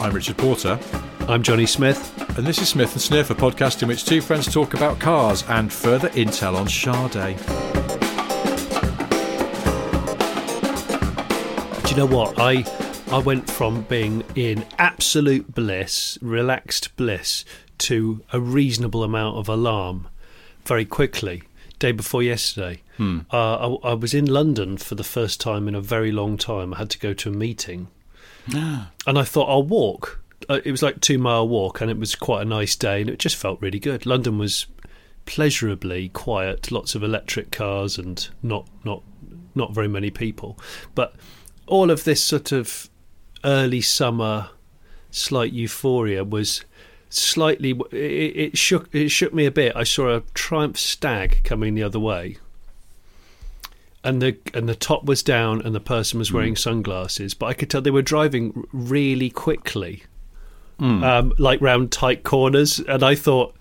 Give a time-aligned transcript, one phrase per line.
[0.00, 0.78] I'm Richard Porter,
[1.28, 2.12] I'm Johnny Smith.
[2.36, 5.42] and this is Smith and Sniff, a podcast in which two friends talk about cars
[5.48, 7.38] and further intel on Sade.
[11.84, 12.38] Do you know what?
[12.38, 12.64] I
[13.10, 17.44] I went from being in absolute bliss, relaxed bliss,
[17.78, 20.08] to a reasonable amount of alarm
[20.64, 21.44] very quickly.
[21.84, 22.80] Day before yesterday,
[23.30, 26.72] uh, I, I was in London for the first time in a very long time.
[26.72, 27.88] I had to go to a meeting,
[29.06, 30.22] and I thought I'll walk.
[30.48, 33.10] Uh, it was like two mile walk, and it was quite a nice day, and
[33.10, 34.06] it just felt really good.
[34.06, 34.64] London was
[35.26, 39.02] pleasurably quiet, lots of electric cars, and not not
[39.54, 40.58] not very many people.
[40.94, 41.14] But
[41.66, 42.88] all of this sort of
[43.44, 44.48] early summer
[45.10, 46.64] slight euphoria was
[47.14, 49.74] slightly it, it shook it shook me a bit.
[49.74, 52.38] I saw a Triumph Stag coming the other way.
[54.02, 57.32] And the and the top was down, and the person was wearing sunglasses.
[57.32, 60.02] But I could tell they were driving really quickly,
[61.02, 62.80] um, like round tight corners.
[62.80, 63.56] And I thought,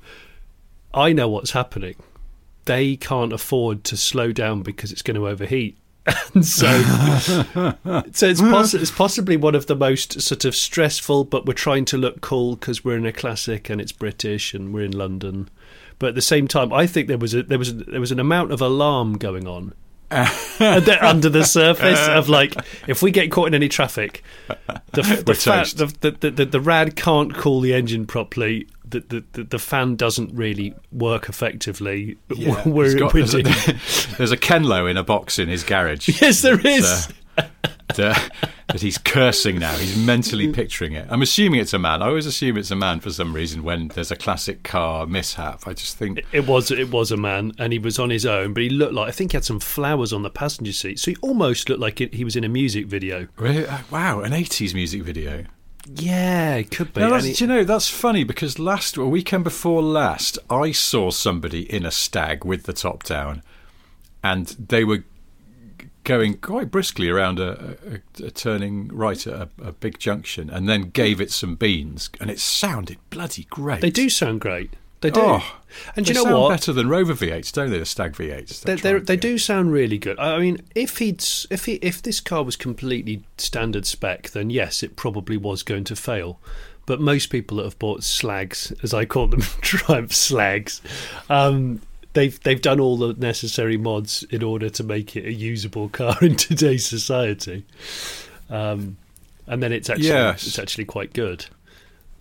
[0.94, 1.96] I know what's happening.
[2.66, 5.78] They can't afford to slow down because it's going to overheat.
[6.34, 6.66] And so,
[8.12, 11.86] so it's, poss- it's possibly one of the most sort of stressful, but we're trying
[11.86, 15.50] to look cool because we're in a classic and it's British and we're in London.
[16.00, 18.12] But at the same time, I think there was a, there was a, there was
[18.12, 19.74] an amount of alarm going on
[20.12, 22.56] under the surface of like
[22.88, 24.24] if we get caught in any traffic,
[24.92, 28.68] the the, fa- the, the, the, the the rad can't cool the engine properly.
[29.00, 32.18] The, the, the, fan doesn't really work effectively.
[32.66, 33.42] We're, got- there's, a,
[34.18, 36.10] there's a Kenlowe in a box in his garage.
[36.22, 37.10] yes, there is.
[37.38, 37.44] uh,
[37.96, 38.32] that,
[38.68, 39.76] that he's cursing now.
[39.76, 41.08] He's mentally picturing it.
[41.10, 42.02] I'm assuming it's a man.
[42.02, 45.68] I always assume it's a man for some reason when there's a classic car mishap.
[45.68, 48.54] I just think It was it was a man, and he was on his own,
[48.54, 51.12] but he looked like I think he had some flowers on the passenger seat, so
[51.12, 53.28] he almost looked like it, he was in a music video.
[53.38, 53.66] Really?
[53.66, 55.46] Uh, wow, an 80s music video.
[55.86, 57.02] Yeah, it could be.
[57.02, 60.38] No, and that's, he- do you know, that's funny because last, a weekend before last,
[60.50, 63.44] I saw somebody in a stag with the top down,
[64.24, 65.04] and they were
[66.04, 67.78] going quite briskly around a,
[68.20, 72.10] a, a turning right at a, a big junction, and then gave it some beans,
[72.20, 73.82] and it sounded bloody great.
[73.82, 74.74] they do sound great.
[75.04, 75.20] They do.
[75.22, 75.56] Oh,
[75.98, 76.50] and you know sound what?
[76.50, 77.78] better than Rover V8s, don't they?
[77.78, 78.62] The Stag V8s.
[78.62, 80.18] They, they, they do sound really good.
[80.18, 84.50] I I mean, if he'd if he if this car was completely standard spec, then
[84.50, 86.40] yes, it probably was going to fail.
[86.86, 90.82] But most people that have bought slags, as I call them, Triumph slags,
[91.30, 91.82] um,
[92.14, 96.16] they've they've done all the necessary mods in order to make it a usable car
[96.22, 97.66] in today's society.
[98.50, 98.96] Um,
[99.48, 100.48] and then it's actually Yes.
[100.48, 101.46] it's actually quite good.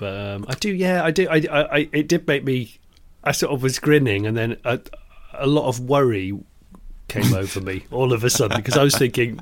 [0.03, 1.29] But um, I do, yeah, I do.
[1.29, 2.77] I, I, I, it did make me.
[3.23, 4.81] I sort of was grinning, and then a,
[5.33, 6.37] a lot of worry
[7.07, 9.39] came over me all of a sudden because I was thinking,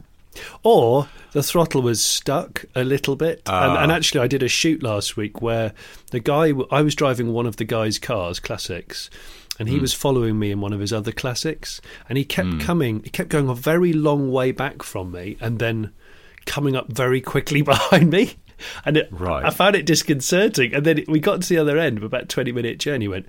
[0.62, 3.41] or the throttle was stuck a little bit.
[3.47, 3.94] and, and ah.
[3.94, 5.72] actually, I did a shoot last week where
[6.10, 9.09] the guy I was driving one of the guy's cars, classics.
[9.59, 9.81] And he hmm.
[9.81, 12.59] was following me in one of his other classics, and he kept hmm.
[12.60, 13.03] coming.
[13.03, 15.94] He kept going a very long way back from me, and then
[16.44, 18.37] coming up very quickly behind me.
[18.84, 19.44] And it, Right.
[19.44, 20.75] I found it disconcerting.
[20.75, 23.04] And then we got to the other end of about twenty minute journey.
[23.04, 23.26] He Went,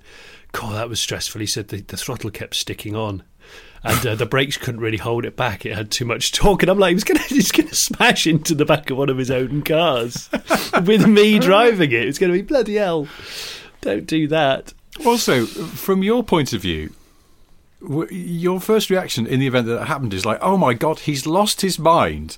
[0.52, 1.40] God, that was stressful.
[1.40, 3.22] He said the, the throttle kept sticking on,
[3.82, 5.64] and uh, the brakes couldn't really hold it back.
[5.64, 6.62] It had too much torque.
[6.62, 9.30] And I'm like, he's gonna he's gonna smash into the back of one of his
[9.30, 10.28] own cars
[10.86, 12.06] with me driving it.
[12.06, 13.08] It's gonna be bloody hell.
[13.80, 14.74] Don't do that.
[15.06, 16.92] Also, from your point of view,
[18.10, 21.26] your first reaction in the event that it happened is like, "Oh my god, he's
[21.26, 22.36] lost his mind,"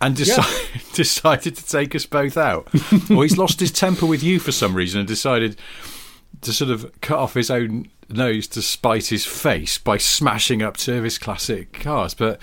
[0.00, 2.68] and deci- decided to take us both out,
[3.10, 5.56] or he's lost his temper with you for some reason and decided
[6.42, 10.76] to sort of cut off his own nose to spite his face by smashing up
[10.76, 12.14] service classic cars.
[12.14, 12.40] But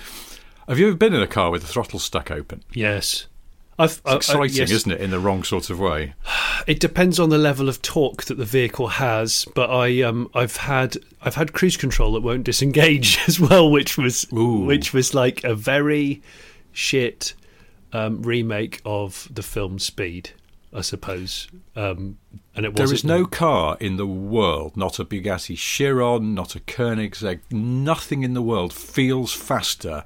[0.68, 2.64] have you ever been in a car with the throttle stuck open?
[2.74, 3.28] Yes,
[3.78, 5.02] I've, It's exciting, isn't it?
[5.02, 6.14] In the wrong sort of way.
[6.68, 10.56] It depends on the level of torque that the vehicle has, but I um I've
[10.56, 14.62] had I've had cruise control that won't disengage as well, which was Ooh.
[14.66, 16.24] which was like a very
[16.72, 17.36] shit
[17.96, 20.32] um, remake of the film Speed,
[20.74, 21.48] I suppose.
[21.76, 22.18] Um,
[22.56, 26.60] and it There wasn't no car in the world, not a Bugatti Chiron, not a
[26.60, 30.04] Koenigsegg, nothing in the world feels faster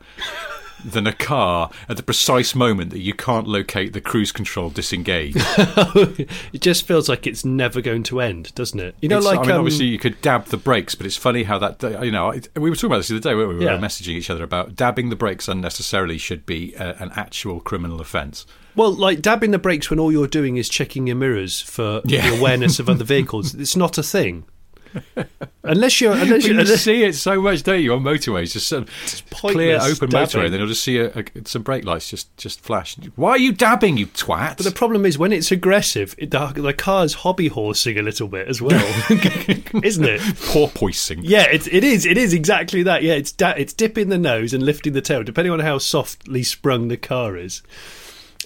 [0.86, 5.34] than a car at the precise moment that you can't locate the cruise control disengage.
[5.38, 8.96] it just feels like it's never going to end, doesn't it?
[9.02, 11.18] You know, It's- like I mean, um, obviously you could dab the brakes, but it's
[11.18, 13.36] funny how that you know it- we were talking about this the other day.
[13.36, 13.56] Weren't we?
[13.58, 13.74] we Yeah.
[13.76, 18.00] were messaging each other about dabbing the brakes unnecessarily should be uh, an actual criminal
[18.02, 18.46] offence.
[18.76, 22.30] Well, like dabbing the brakes when all you're doing is checking your mirrors for Yeah.
[22.30, 23.54] the awareness of other vehicles.
[23.56, 24.46] It's not a thing.
[25.64, 28.54] Unless you're, unless you see it so much, don't you, on motorways?
[28.54, 30.52] Just sort of clear, open motorway, dabbing.
[30.52, 32.96] then you'll just see a, a, some brake lights just just flash.
[33.16, 34.58] Why are you dabbing, you twat?
[34.58, 38.28] But the problem is when it's aggressive, it, the, the car's hobby horsing a little
[38.28, 38.82] bit as well,
[39.12, 40.22] isn't it?
[40.22, 41.20] porpoising.
[41.22, 42.08] Yeah, it, it is.
[42.08, 43.04] It is exactly that.
[43.04, 46.42] Yeah, it's da- it's dipping the nose and lifting the tail, depending on how softly
[46.42, 47.62] sprung the car is.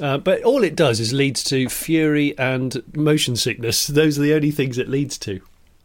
[0.02, 3.88] Uh, but all it does is leads to fury and motion sickness.
[3.88, 5.40] Those are the only things it leads to.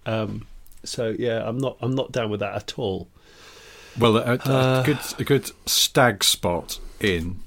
[0.05, 0.48] Um,
[0.89, 3.09] so yeah, I'm not I'm not down with that at all.
[3.99, 4.83] Well, a, a, Uh.
[4.83, 7.41] good a good stag spot in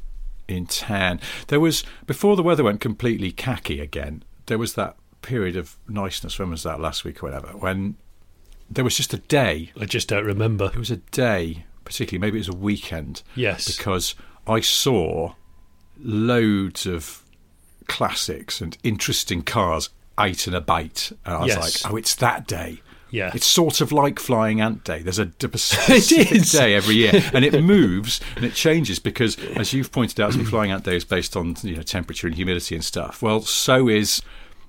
[0.48, 1.20] in tan.
[1.48, 4.24] There was before the weather went completely khaki again.
[4.48, 6.38] There was that period of niceness.
[6.40, 6.80] When was that?
[6.80, 7.50] Last week or whatever.
[7.58, 7.96] When
[8.70, 9.72] there was just a day.
[9.80, 10.66] I just don't remember.
[10.66, 13.22] It was a day, particularly maybe it was a weekend.
[13.36, 13.66] Yes.
[13.78, 14.16] because
[14.48, 15.34] I saw
[16.04, 17.24] loads of
[17.88, 21.84] classics and interesting cars out and about, and I was Yes.
[21.84, 23.32] like, "Oh, it's that day." Yeah.
[23.34, 25.00] It's sort of like Flying Ant Day.
[25.00, 29.92] There's a specific day every year, and it moves and it changes because, as you've
[29.92, 33.22] pointed out Flying Ant Day is based on you know temperature and humidity and stuff.
[33.22, 34.22] Well, so is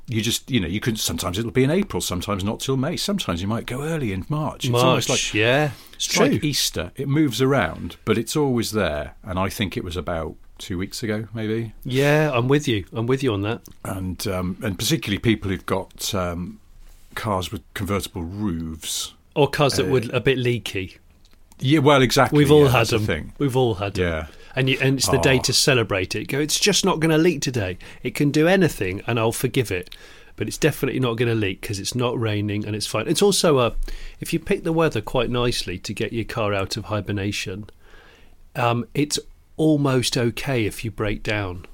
[0.08, 2.96] you just you know you can sometimes it'll be in April, sometimes not till May,
[2.96, 4.64] sometimes you might go early in March.
[4.64, 6.26] It's March, like yeah, it's it's true.
[6.26, 6.92] like Easter.
[6.96, 9.14] It moves around, but it's always there.
[9.22, 11.72] And I think it was about two weeks ago, maybe.
[11.82, 12.84] yeah, I'm with you.
[12.92, 13.62] I'm with you on that.
[13.84, 16.60] And um, and particularly people who've got um,
[17.14, 19.14] cars with convertible roofs.
[19.34, 20.98] Or cars that Uh, were a bit leaky.
[21.58, 22.36] Yeah, well, exactly.
[22.38, 23.32] We've all yeah, had the them.
[23.38, 24.04] We've all had them.
[24.04, 24.26] Yeah.
[24.54, 25.42] And, you, and it's the day Oh.
[25.42, 26.26] to celebrate it.
[26.28, 27.78] Go, it's just not going to leak today.
[28.02, 29.94] It can do anything, and I'll forgive it.
[30.36, 33.06] But it's definitely not going to leak because it's not raining and it's fine.
[33.06, 33.74] It's also a,
[34.18, 37.66] if you pick the weather quite nicely to get your car out of hibernation,
[38.56, 39.18] um, it's
[39.56, 41.66] almost okay if you break down.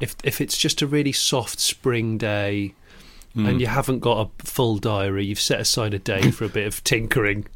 [0.00, 2.74] If if it's just a really soft spring day,
[3.38, 3.46] Hmm.
[3.46, 6.66] and you haven't got a full diary, you've set aside a day for a bit
[6.66, 7.46] of tinkering.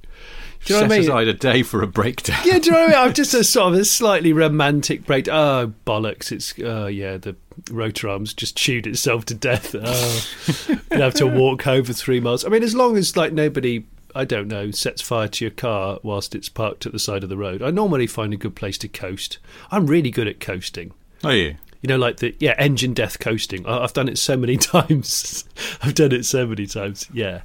[0.65, 1.09] Do you know Set what I mean?
[1.11, 2.39] aside a day for a breakdown.
[2.45, 3.09] Yeah, do you know what I mean?
[3.09, 5.27] I'm just a sort of a slightly romantic break.
[5.29, 6.31] Oh bollocks!
[6.31, 7.35] It's oh yeah, the
[7.71, 9.75] rotor arms just chewed itself to death.
[9.85, 12.45] Oh, you have to walk home for three miles.
[12.45, 15.99] I mean, as long as like nobody, I don't know, sets fire to your car
[16.05, 17.61] whilst it's parked at the side of the road.
[17.61, 19.39] I normally find a good place to coast.
[19.73, 20.93] I'm really good at coasting.
[21.25, 21.57] Are you?
[21.83, 23.67] You know, like the yeah engine death coasting.
[23.67, 25.45] I- I've done it so many times.
[25.83, 27.09] I've done it so many times.
[27.13, 27.43] Yeah,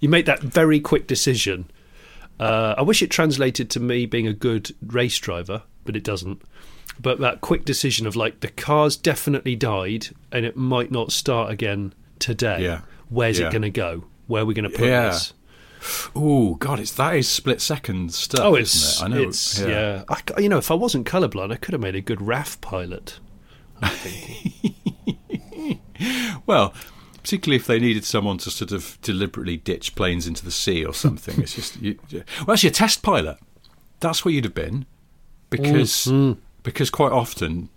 [0.00, 1.70] you make that very quick decision.
[2.40, 6.42] Uh, I wish it translated to me being a good race driver, but it doesn't.
[7.00, 11.50] But that quick decision of like the car's definitely died and it might not start
[11.50, 12.62] again today.
[12.64, 12.80] Yeah.
[13.08, 13.46] Where's Yeah.
[13.48, 14.04] it going to go?
[14.26, 15.10] Where are we going to put Yeah.
[15.10, 15.32] this?
[16.16, 18.40] Oh God, it's that is split second stuff.
[18.42, 19.14] Oh, it's isn't it?
[19.14, 19.28] I know.
[19.28, 20.02] It's, yeah.
[20.08, 22.60] I c you know, if I wasn't colorblind, I could have made a good RAF
[22.60, 23.20] pilot.
[26.48, 26.72] Well,
[27.22, 30.94] particularly if they needed someone to sort of deliberately ditch planes into the sea or
[30.94, 31.38] something.
[31.42, 33.36] it's just you, well, actually, a test pilot.
[34.00, 34.86] That's what you'd have been,
[35.50, 36.36] because mm, mm.
[36.62, 37.68] because quite often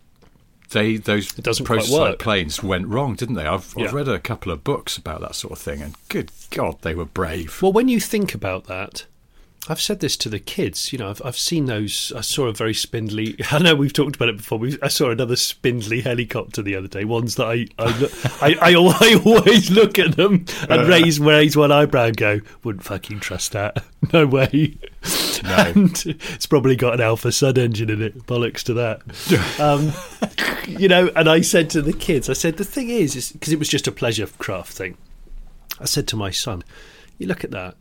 [0.70, 3.46] they those It doesn't quite prototype planes went wrong, didn't they?
[3.46, 6.78] I've, I've read a couple of books about that sort of thing, and good God,
[6.82, 7.62] they were brave.
[7.62, 9.06] Well, when you think about that,
[9.70, 10.92] I've said this to the kids.
[10.92, 12.12] You know, I've, I've seen those.
[12.16, 13.38] I saw a very spindly.
[13.52, 14.58] I know we've talked about it before.
[14.58, 17.06] we I saw another spindly helicopter the other day.
[17.06, 18.74] Ones that I I, look, I, I,
[19.12, 23.52] I always look at them and raise raise one eyebrow and go, "Wouldn't fucking trust
[23.52, 23.84] that.
[24.12, 24.78] No way."
[25.44, 28.26] And it's probably got an Alfasud engine in it.
[28.26, 29.02] Bollocks to that.
[29.60, 29.94] Um,
[30.68, 33.54] you know, and I said to the kids, I said the thing is, is because
[33.54, 34.98] it was just a pleasure craft thing.
[35.80, 36.64] I said to my son,
[37.20, 37.76] "You look at that."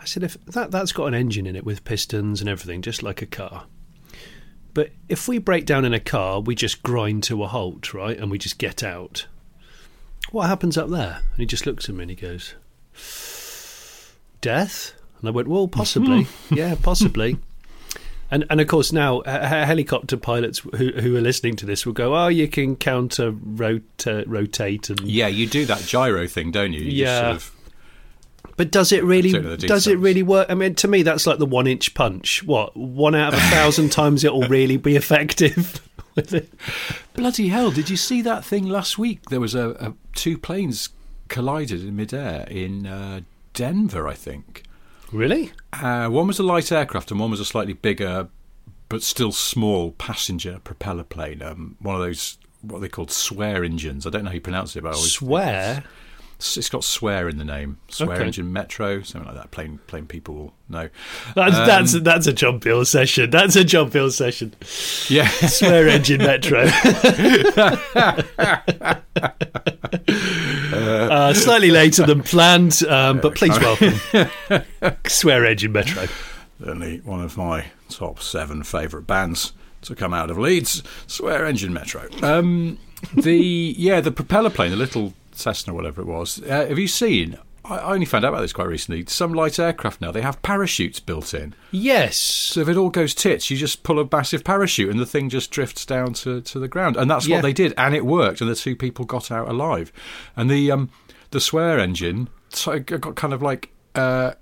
[0.00, 3.02] I said, "If that that's got an engine in it with pistons and everything, just
[3.02, 3.66] like a car.
[4.74, 8.16] But if we break down in a car, we just grind to a halt, right,
[8.16, 9.26] and we just get out.
[10.30, 12.54] What happens up there?" And he just looks at me and he goes,
[14.40, 17.38] "Death." And I went, "Well, possibly, yeah, possibly."
[18.30, 21.86] And and of course now uh, he- helicopter pilots who who are listening to this
[21.86, 26.50] will go, oh, you can counter rota- rotate and Yeah, you do that gyro thing,
[26.50, 26.80] don't you?
[26.80, 27.20] you just Yeah.
[27.20, 27.52] sort of-
[28.58, 29.30] But does it really?
[29.30, 30.50] Don't know the Does it really work?
[30.50, 32.42] I mean, to me, that's like the one-inch punch.
[32.42, 35.80] What one out of a thousand times it will really be effective?
[36.16, 36.52] with it?
[37.14, 37.70] Bloody hell!
[37.70, 39.22] Did you see that thing last week?
[39.30, 40.88] There was a, a two planes
[41.28, 43.20] collided in midair in uh,
[43.54, 44.64] Denver, I think.
[45.12, 45.52] Really?
[45.72, 48.28] Uh, one was a light aircraft, and one was a slightly bigger,
[48.88, 51.42] but still small passenger propeller plane.
[51.42, 54.04] Um, one of those what they called swear engines.
[54.04, 55.84] I don't know how you pronounce it, but I always, Swear.
[56.38, 57.78] It's, got swear in the name.
[57.88, 58.26] Swear Okay.
[58.26, 59.50] engine metro, something like that.
[59.50, 60.88] Plain plain people will know.
[61.34, 63.30] That's Um, that's that's a John Peel session.
[63.30, 64.54] That's a John Peel session.
[65.08, 65.28] Yeah.
[65.28, 66.60] Swear engine metro.
[70.72, 73.94] uh, slightly later than planned, um, but please welcome
[75.06, 76.06] Swear engine metro.
[76.60, 79.52] Certainly one of my top seven favourite bands
[79.82, 82.08] to come out of Leeds, Swear Engine Metro.
[82.22, 82.78] Um,
[83.14, 86.42] the yeah, the propeller plane, the little Cessna, whatever it was.
[86.42, 87.38] Uh, have you seen?
[87.64, 89.04] I, only found out about this quite recently.
[89.08, 91.54] Some light aircraft now they have parachutes built in.
[91.70, 92.16] Yes.
[92.16, 95.28] So if it all goes tits, you just pull a massive parachute and the thing
[95.28, 96.96] just drifts down to, to the ground.
[96.96, 97.36] And that's Yeah.
[97.36, 98.40] what they did, and it worked.
[98.40, 99.92] And the two people got out alive.
[100.34, 100.90] And the um,
[101.30, 104.32] the swear engine so got kind of like uh,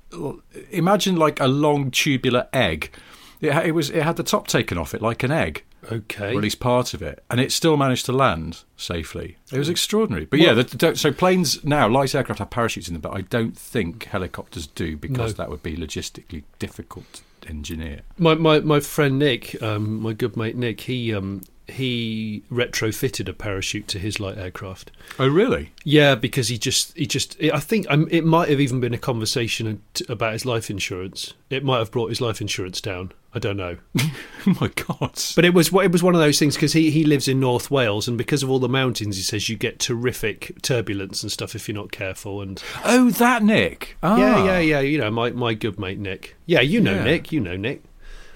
[0.70, 2.92] imagine like a long tubular egg.
[3.40, 6.26] It, it was it had the top taken off it like an egg, Okay.
[6.32, 9.36] or at least part of it, and it still managed to land safely.
[9.52, 10.24] It was extraordinary.
[10.26, 13.22] But yeah, the, the, so planes now light aircraft have parachutes in them, but I
[13.22, 15.36] don't think helicopters do because No.
[15.44, 18.00] that would be logistically difficult to engineer.
[18.18, 23.32] My my my friend Nick, um, my good mate Nick, he um he retrofitted a
[23.32, 24.90] parachute to his light aircraft.
[25.18, 25.72] Oh really?
[25.84, 28.98] Yeah, because he just he just I think um, it might have even been a
[28.98, 31.34] conversation about his life insurance.
[31.50, 33.12] It might have brought his life insurance down.
[33.34, 35.20] I don't know, Oh my god!
[35.34, 37.70] but it was it was one of those things because he he lives in North
[37.70, 41.54] Wales and because of all the mountains, he says you get terrific turbulence and stuff
[41.54, 42.40] if you're not careful.
[42.40, 43.98] And oh, that Nick.
[44.02, 44.16] Ah.
[44.16, 44.80] yeah, yeah, yeah.
[44.80, 46.36] You know, my my good mate Nick.
[46.46, 47.04] Yeah, you know Yeah.
[47.04, 47.30] Nick.
[47.32, 47.82] You know Nick.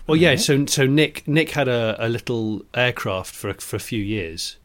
[0.07, 0.37] Well, yeah.
[0.37, 4.57] So so Nick Nick had a, a little aircraft for a, for a few years,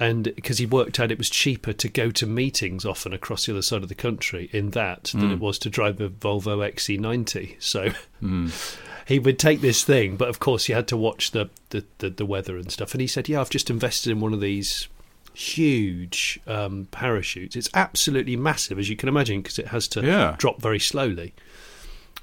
[0.00, 3.52] and because he worked out it was cheaper to go to meetings often across the
[3.52, 5.32] other side of the country in that than Mm.
[5.32, 7.56] it was to drive a Volvo XC90.
[7.58, 7.90] So
[8.22, 8.76] Mm.
[9.06, 12.08] he would take this thing, but of course he had to watch the the, the,
[12.10, 12.92] the weather and stuff.
[12.94, 14.88] And he said, "Yeah, I've just invested in one of these."
[15.34, 17.56] Huge um, parachutes.
[17.56, 20.34] It's absolutely massive, as you can imagine, because it has to Yeah.
[20.38, 21.32] drop very slowly.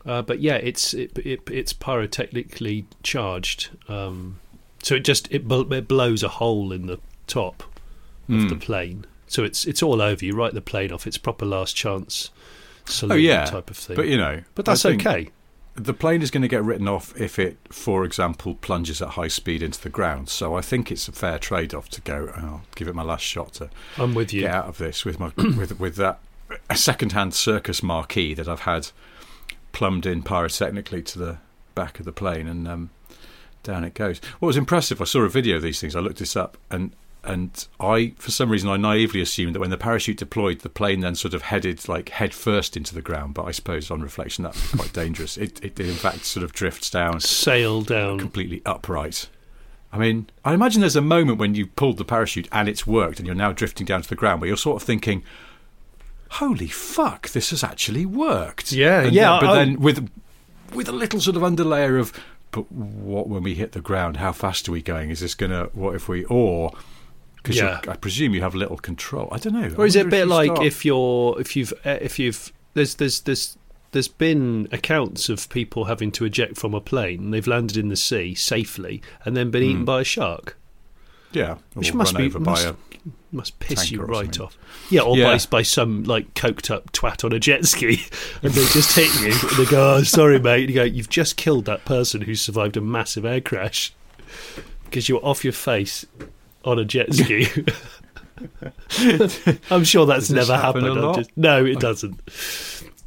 [0.06, 4.39] Uh, but yeah, it's it, it, it's pyrotechnically charged, um,
[4.82, 7.63] so it just it, bl- it blows a hole in the top
[8.29, 8.62] of the Mm.
[8.62, 9.06] plane.
[9.27, 10.24] So it's it's all over.
[10.24, 11.06] You write the plane off.
[11.06, 12.29] It's proper last chance
[12.86, 13.96] saloon Oh yeah, type of thing.
[13.96, 15.29] But you know, But that's okay.
[15.75, 19.27] The plane is going to get written off if it, for example, plunges at high
[19.29, 20.27] speed into the ground.
[20.27, 22.34] So I think it's a fair trade-off to go.
[22.36, 24.41] "Oh, I'll give it my last shot to I'm with you.
[24.41, 26.20] get out of this with my with with that
[26.74, 28.89] second-hand circus marquee that I've had
[29.72, 31.38] plumbed in pyrotechnically to the
[31.76, 32.90] back of the plane, and um,
[33.64, 34.20] down it goes.
[34.40, 35.96] What was impressive, I saw a video of these things.
[35.96, 36.92] I looked this up, and
[37.24, 41.02] and I, for some reason, I naively assumed that when the parachute deployed, the plane
[41.02, 43.34] then sort of headed like head first into the ground.
[43.34, 45.36] But I suppose on reflection, that's quite dangerous.
[45.38, 48.20] It, it in fact sort of drifts down Sail down.
[48.20, 49.28] completely upright.
[49.92, 53.20] I mean, I imagine there's a moment when you pulled the parachute and it's worked
[53.20, 55.24] and you're now drifting down to the ground where you're sort of thinking,
[56.29, 58.71] holy fuck, this has actually worked.
[58.71, 60.09] Yeah, And yeah, then- But I- then with,
[60.74, 62.13] with a little sort of underlayer of,
[62.51, 64.17] but what when we hit the ground?
[64.17, 65.09] How fast are we going?
[65.12, 66.71] Is this going to, what if we, or,
[67.38, 67.79] because Yeah.
[67.88, 69.27] I presume you have little control.
[69.31, 69.74] I don't know.
[69.77, 72.95] Or is it a bit like start- if you're if you've uh, if you've there's
[72.95, 73.57] there's there's
[73.91, 77.95] there's been accounts of people having to eject from a plane they've landed in the
[77.95, 79.86] sea safely and then been eaten Hmm.
[79.86, 80.57] by a shark,
[81.31, 82.75] yeah, which must be must, a
[83.31, 84.57] must piss you right off.
[84.89, 85.36] Yeah, or Yeah.
[85.38, 88.01] by by some like coked up twat on a jet ski
[88.43, 91.09] and they just hit you and they go, "Oh, sorry, mate." And you go, "You've
[91.09, 93.93] just killed that person who survived a massive air crash
[94.86, 96.05] because you were off your face
[96.65, 97.48] on a jet ski."
[99.69, 100.88] I'm sure that's never happen happened.
[100.88, 101.15] a I'm lot?
[101.17, 102.21] just- no, it doesn't.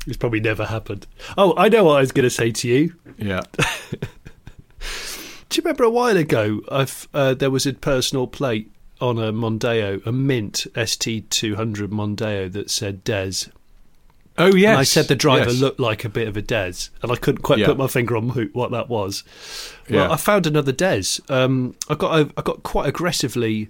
[0.06, 1.06] It's probably never happened.
[1.38, 2.94] Oh, I know what I was going to say to you.
[3.18, 3.42] yeah.
[5.52, 6.62] Do you remember a while ago?
[6.70, 8.70] I've uh, there was a personal plate
[9.02, 13.50] on a Mondeo, a mint ST200 Mondeo that said Des.
[14.38, 14.70] Oh yes.
[14.70, 15.60] And I said the driver yes.
[15.60, 17.66] looked like a bit of a Des, and I couldn't quite Yeah.
[17.66, 19.24] put my finger on who, what that was.
[19.90, 20.10] Well, Yeah.
[20.10, 21.20] I found another Des.
[21.28, 23.68] Um, I got I got quite aggressively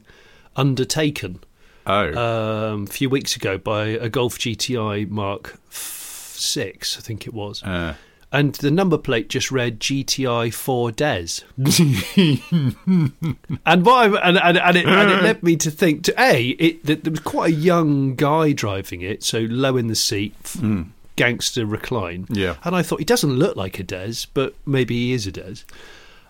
[0.55, 1.41] undertaken
[1.85, 2.73] Oh.
[2.75, 7.61] um, a few weeks ago by a Golf GTI Mark Six, I think it was.
[7.65, 7.95] Uh,
[8.33, 11.27] and the number plate just read GTI 4 Des.
[13.67, 16.49] and what I, and, and, and, it, and it led me to think to a
[16.49, 20.35] it that there was quite a young guy driving it, so low in the seat,
[20.45, 20.87] f-
[21.17, 22.27] gangster recline.
[22.31, 22.57] Yeah.
[22.65, 25.57] and I thought he doesn't look like a Des, but maybe he is a Des.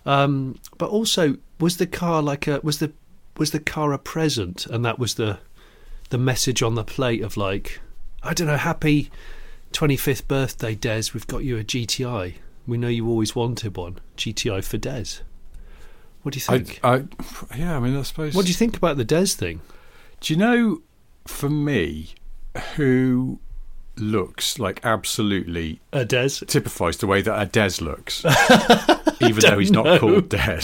[0.04, 2.92] Um, but also, was the car like a was the
[3.36, 5.38] was the car a present, and that was the
[6.10, 7.80] the message on the plate of like,
[8.24, 9.08] I don't know, happy
[9.72, 11.04] twenty fifth birthday, Des.
[11.14, 12.34] We've got you a GTI.
[12.66, 13.98] We know you always wanted one.
[14.16, 15.22] GTI for Des.
[16.22, 16.80] What do you I, think?
[16.84, 18.34] I, yeah, I mean, I suppose.
[18.34, 19.60] what do you think about the Des thing?
[20.20, 20.82] Do you know,
[21.26, 22.10] for me,
[22.76, 23.40] who
[23.96, 26.28] looks like absolutely A Des.
[26.46, 28.24] typifies the way that a Des looks,
[29.20, 29.98] even though he's not know.
[29.98, 30.60] called Des.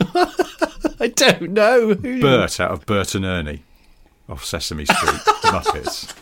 [1.00, 1.94] I don't know.
[1.94, 3.64] Bert out of Bert and Ernie
[4.28, 6.14] off Sesame Street, Muppets.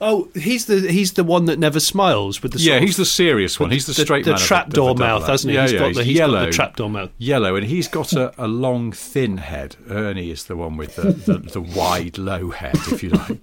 [0.00, 3.04] Oh, he's the he's the one that never smiles with the Yeah, of- he's the
[3.04, 3.70] serious one.
[3.70, 5.56] He's the, straight the of trapdoor of a double mouth, hasn't he?
[5.56, 7.10] Yeah, He's yeah, got he's the he's yellow, got the trapdoor mouth.
[7.18, 9.76] yellow, and he's got a, a long, thin head.
[9.88, 13.38] Ernie is the one with the, the, the wide, low head, if you like.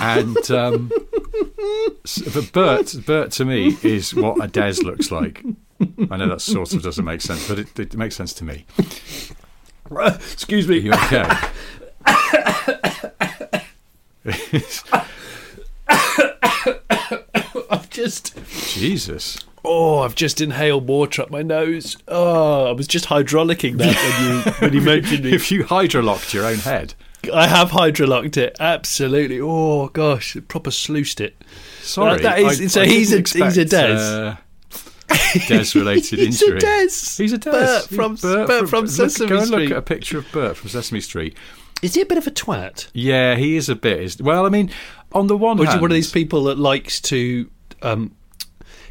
[0.00, 0.90] And um,
[2.34, 5.44] but Bert, Bert to me is what a Des looks like.
[6.10, 8.66] I know that sort of doesn't make sense, but it, it makes sense to me.
[9.90, 10.78] Excuse Are me.
[10.78, 11.28] you okay?
[17.70, 18.34] I've just
[18.68, 19.38] Jesus.
[19.64, 21.96] oh, I've just inhaled water up my nose.
[22.08, 25.32] Oh, I was just hydrolocking that when you when you mentioned me.
[25.32, 26.94] If you hydrolocked your own head,
[27.32, 28.56] I have hydrolocked it.
[28.60, 29.40] Absolutely.
[29.40, 31.36] Oh gosh, proper sluiced it.
[31.82, 32.20] sorry.
[32.22, 33.76] that is- I- so I he's didn't a- he's a expect, Des.
[33.96, 34.36] uh,
[35.48, 36.58] Des-related He's injury.
[36.58, 36.88] a Des.
[37.16, 37.50] He's a Des.
[37.50, 40.68] Bert from- Bert from look- Sesame Go and look at a picture of Bert from
[40.70, 41.36] Sesame Street.
[41.82, 42.88] Is he a bit of a twat?
[42.92, 44.20] Yeah, he is a bit.
[44.20, 44.70] Well, I mean,
[45.12, 47.50] on the one Or is he one of these people that likes to
[47.82, 48.14] um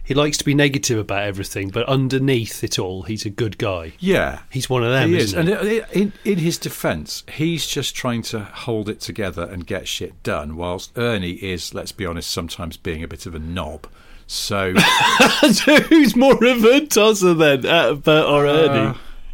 [0.03, 3.93] he likes to be negative about everything, but underneath it all, he's a good guy.
[3.99, 5.35] yeah, He's one of them, he is.
[5.35, 10.23] And in, in his defence, he's just trying to hold it together and get shit
[10.23, 13.85] done, whilst Ernie is, let's be honest, sometimes being a bit of a knob.
[14.25, 14.73] So,
[15.51, 18.87] So who's more of a tosser then, of Bert or Ernie?
[18.89, 18.93] uh,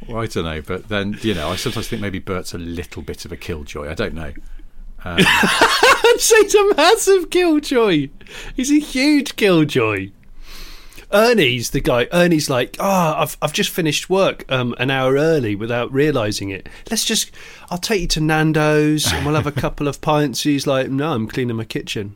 [0.10, 3.02] well, I don't know, but then you know, I sometimes think maybe Bert's a little
[3.02, 3.90] bit of a killjoy.
[3.90, 4.34] I don't know.
[6.14, 8.10] He's a massive killjoy.
[8.56, 10.12] He's a huge killjoy.
[11.12, 12.08] Ernie's the guy.
[12.12, 16.68] Ernie's like, oh, I've I've just finished work um, an hour early without realising it.
[16.90, 17.32] Let's just,
[17.70, 20.44] I'll take you to Nando's and we'll have a couple of pints.
[20.44, 22.16] He's like, no, I'm cleaning my kitchen.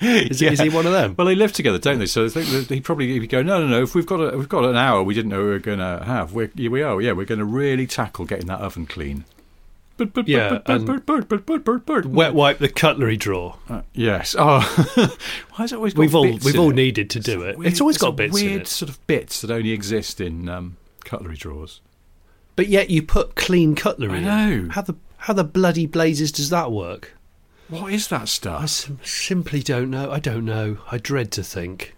[0.00, 1.14] Is, is he one of them?
[1.16, 2.06] Well, they live together, don't they?
[2.06, 3.82] So I think that he probably he'd go, no, no, no.
[3.82, 6.02] If we've got a, we've got an hour, we didn't know we were going to
[6.04, 6.32] have.
[6.34, 7.00] We're, here we are.
[7.00, 9.24] Yeah, we're going to really tackle getting that oven clean.
[10.26, 10.60] Yeah,
[12.06, 13.56] Wet wipe the cutlery drawer.
[13.68, 14.34] Uh, yes.
[14.38, 14.60] Oh,
[15.50, 16.74] why has it always got We've all bits we've in all it?
[16.76, 17.58] needed to do it.
[17.58, 18.68] Weird- It's always got bits weird in it.
[18.68, 21.80] sort of bits that only exist in um, cutlery drawers.
[22.56, 24.14] But yet you put clean cutlery.
[24.14, 24.24] I in.
[24.24, 24.68] know.
[24.72, 27.14] How the how the bloody blazes does that work?
[27.68, 28.68] What is that I stuff?
[28.70, 30.10] sim- simply don't know.
[30.10, 30.78] I don't know.
[30.90, 31.94] I dread to think.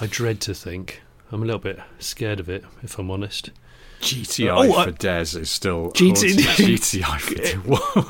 [0.00, 1.00] I dread to think.
[1.30, 3.50] I'm a little bit scared of it, if I'm honest.
[4.04, 8.02] GTI Oh, I- for Des is still GT GTI for.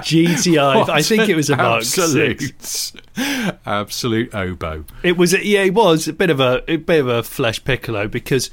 [0.00, 0.88] GTI.
[0.88, 2.92] I think it was a Mark absolute, Six.
[3.66, 4.84] absolute oboe.
[5.02, 5.32] It was.
[5.32, 8.50] Yeah, it was a bit of a, a bit of a flesh piccolo because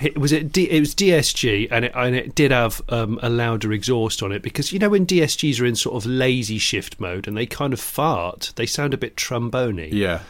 [0.00, 0.52] it was it.
[0.52, 4.32] D, it was DSG and it and it did have um, a louder exhaust on
[4.32, 7.46] it because you know when DSGs are in sort of lazy shift mode and they
[7.46, 9.92] kind of fart, they sound a bit trombony.
[9.92, 10.20] Yeah.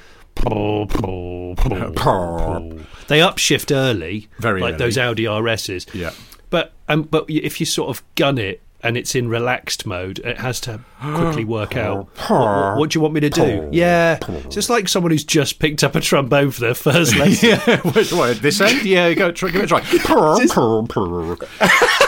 [3.09, 4.79] They upshift early, Very like early.
[4.79, 5.93] those Audi RSs.
[5.95, 6.13] Yeah.
[6.51, 10.39] But um, but if you sort of gun it and it's in relaxed mode, it
[10.39, 13.69] has to quickly work out what, what, what do you want me to do.
[13.71, 17.51] Yeah, it's just like someone who's just picked up a trombone for their first lesson.
[17.51, 17.81] Yeah,
[18.17, 18.85] what, this end?
[18.85, 19.81] Yeah, go try, give it a try.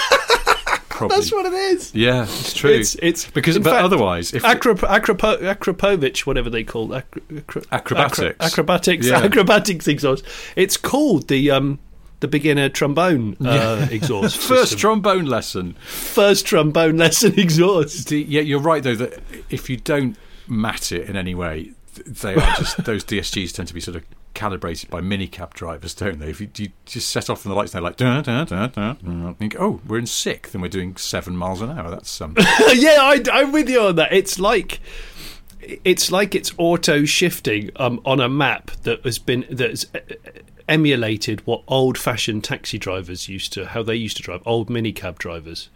[1.09, 1.17] Probably.
[1.17, 1.95] That's what it is.
[1.95, 2.71] yeah, it's true.
[2.71, 4.89] It's it's because, but fact, otherwise, if Acropo-
[5.41, 8.21] Acropovich, whatever they call acro- acro- Acrobatics.
[8.41, 9.19] acro- acrobatics, Yeah.
[9.23, 10.25] acrobatics exhaust.
[10.57, 11.79] It's called the um
[12.21, 14.37] the beginner trombone uh, exhaust.
[14.39, 14.79] first system.
[14.79, 18.11] trombone lesson, first trombone lesson exhaust.
[18.13, 19.19] yeah, you're right though that
[19.51, 20.17] if you don't
[20.49, 21.73] mat it in any way,
[22.07, 26.19] they are just those DSGs tend to be sort of calibrated by minicab drivers, don't
[26.19, 26.31] they?
[26.31, 28.71] If you, you just set off from the lights, and they're like, dun, dun, dun,
[28.71, 31.91] dun, think, oh, we're in sixth and we're doing seven miles an hour.
[31.91, 32.35] That's um,
[32.75, 34.13] yeah, I, I'm with you on that.
[34.13, 34.81] It's like
[35.63, 40.01] it's like it's auto shifting um, on a map that has been that's uh,
[40.69, 45.69] emulated what old-fashioned taxi drivers used to how they used to drive old minicab drivers,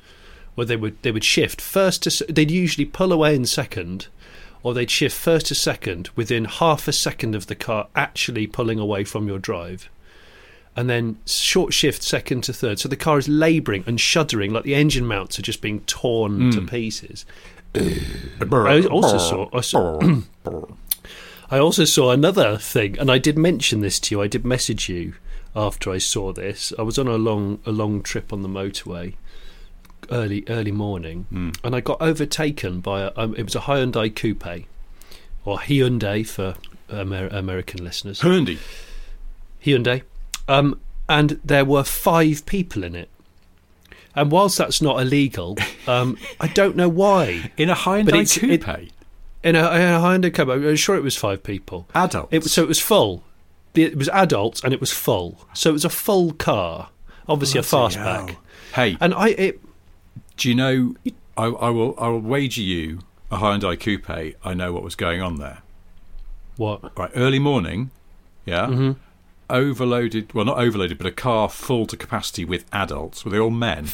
[0.54, 4.08] where they would they would shift first to they'd usually pull away in second.
[4.66, 8.80] Or they'd shift first to second within half a second of the car actually pulling
[8.80, 9.88] away from your drive.
[10.74, 12.80] And then short shift second to third.
[12.80, 16.32] So the car is labouring and shuddering like the engine mounts are just being torn
[16.32, 16.50] hmm.
[16.50, 17.24] to pieces.
[17.76, 20.00] I also saw, I saw
[21.48, 24.20] I also saw another thing, and I did mention this to you.
[24.20, 25.14] I did message you
[25.54, 26.72] after I saw this.
[26.76, 29.14] I was on a long a long trip on the motorway,
[30.10, 31.26] early early morning,
[31.62, 34.66] and I got overtaken by a, um, it was a Hyundai Coupe,
[35.44, 36.54] or Hyundai for
[36.92, 38.20] Amer- American listeners.
[38.20, 38.58] Hyundai,
[39.64, 40.02] Hyundai,
[40.48, 43.08] um, and there were five people in it.
[44.14, 47.50] And whilst that's not illegal, um, I don't know why.
[47.56, 48.88] In a Hyundai it's- it- coupe.
[49.42, 51.86] In a, in a Hyundai Coupe, I'm sure it was five people.
[51.94, 52.28] Adults.
[52.32, 53.22] It so it was full.
[53.76, 55.46] It was adults and it was full.
[55.54, 56.88] So it was a full car,
[57.28, 58.30] obviously a fastback.
[58.30, 58.40] hell.
[58.74, 59.60] Hey, And I, it,
[60.36, 60.94] do you know?
[61.36, 61.94] I, I will.
[61.98, 64.36] I will wager you a Hyundai coupe.
[64.44, 65.62] I know what was going on there.
[66.56, 66.96] what?
[66.98, 67.90] Right, early morning.
[68.44, 68.66] Yeah.
[68.66, 68.92] Mm-hmm.
[69.50, 70.32] Overloaded.
[70.34, 73.24] Well, not overloaded, but a car full to capacity with adults.
[73.24, 73.88] Were they all men?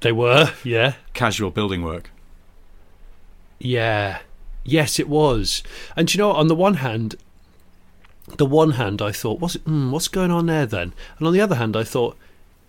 [0.00, 2.10] They were, yeah, Casual building work.
[3.58, 4.18] yeah,
[4.64, 5.62] yes, it was.
[5.96, 6.36] And do you know, what?
[6.36, 7.14] on the one hand,
[8.36, 10.92] the one hand, I thought, what's mm, what's going on there then?
[11.18, 12.16] And on the other hand, I thought,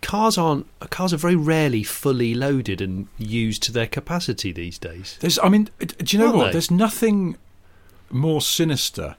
[0.02, 5.18] cars aren't cars are very rarely fully loaded and used to their capacity these days.
[5.20, 5.40] There's.
[5.40, 6.46] I mean, do you know Aren't what?
[6.48, 6.52] they?
[6.54, 7.38] There's nothing
[8.12, 9.16] more sinister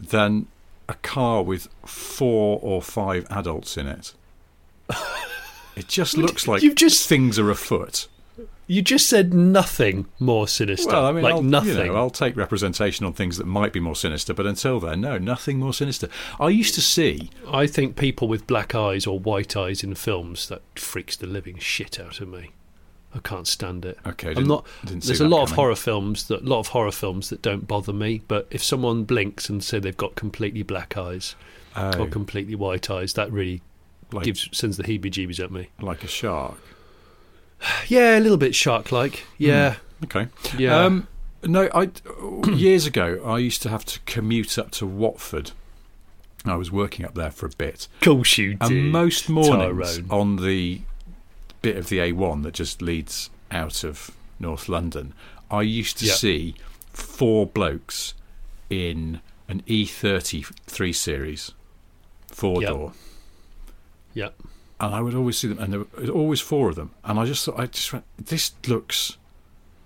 [0.00, 0.46] than
[0.88, 4.14] a car with four or five adults in it.
[5.76, 8.08] It just looks like You've just- things are afoot.
[8.68, 10.92] You just said nothing more sinister.
[10.92, 11.76] Well, I mean, like I'll, nothing.
[11.76, 15.00] You know, I'll take representation on things that might be more sinister, but until then,
[15.00, 16.08] no, nothing more sinister.
[16.38, 17.30] I used to see.
[17.50, 21.56] I think people with black eyes or white eyes in films that freaks the living
[21.58, 22.52] shit out of me.
[23.14, 23.98] I can't stand it.
[24.06, 27.40] Okay, I'm see there's a lot of horror films that lot of horror films that
[27.40, 28.20] don't bother me.
[28.28, 31.34] But if someone blinks and say they've got completely black eyes
[31.74, 33.62] Oh, or completely white eyes, that really
[34.12, 35.68] like, gives sends the heebie-jeebies at me.
[35.80, 36.58] like a shark.
[37.88, 39.24] Yeah, a little bit shark-like.
[39.38, 40.28] Yeah, Okay.
[40.56, 40.84] yeah.
[40.84, 41.08] Um,
[41.44, 41.90] no, I
[42.50, 45.52] years ago I used to have to commute up to Watford.
[46.44, 48.66] I was working up there for a bit, of course you do.
[48.66, 50.10] and most mornings Tyrone.
[50.10, 50.80] on the
[51.62, 55.14] bit of the A1 that just leads out of North London,
[55.50, 56.14] I used to Yeah.
[56.14, 56.54] see
[56.92, 58.14] four blokes
[58.70, 61.52] in an E30 3 series,
[62.30, 62.68] four Yeah.
[62.68, 62.92] door.
[64.14, 64.28] Yeah.
[64.80, 66.92] And I would always see them, and there were always four of them.
[67.04, 69.16] And I just thought, I just went, this looks,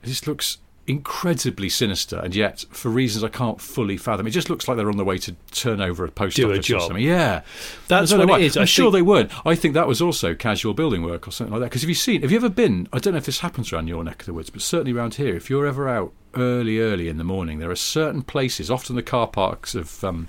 [0.02, 4.66] this looks incredibly sinister, and yet for reasons I can't fully fathom, it just looks
[4.66, 7.02] like they're on the way to turn over a post Do a office or something.
[7.05, 7.42] Yeah,
[7.88, 8.57] That's I don't know what it is.
[8.57, 9.46] I'm I sure think- they weren't.
[9.46, 11.66] I think that was also casual building work or something like that.
[11.66, 12.22] Because have you seen?
[12.22, 12.88] Have you ever been?
[12.92, 15.14] I don't know if this happens around your neck of the woods, but certainly around
[15.14, 18.96] here, if you're ever out early, early in the morning, there are certain places, often
[18.96, 20.28] the car parks of um,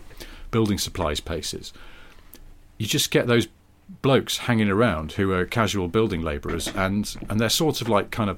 [0.52, 1.73] building supplies places.
[2.78, 3.47] You just get those
[4.02, 8.30] blokes hanging around who are casual building labourers, and and they're sort of like kind
[8.30, 8.38] of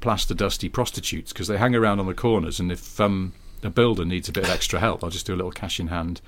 [0.00, 4.04] plaster dusty prostitutes because they hang around on the corners, and if um, a builder
[4.04, 6.20] needs a bit of extra help, I'll just do a little cash in hand.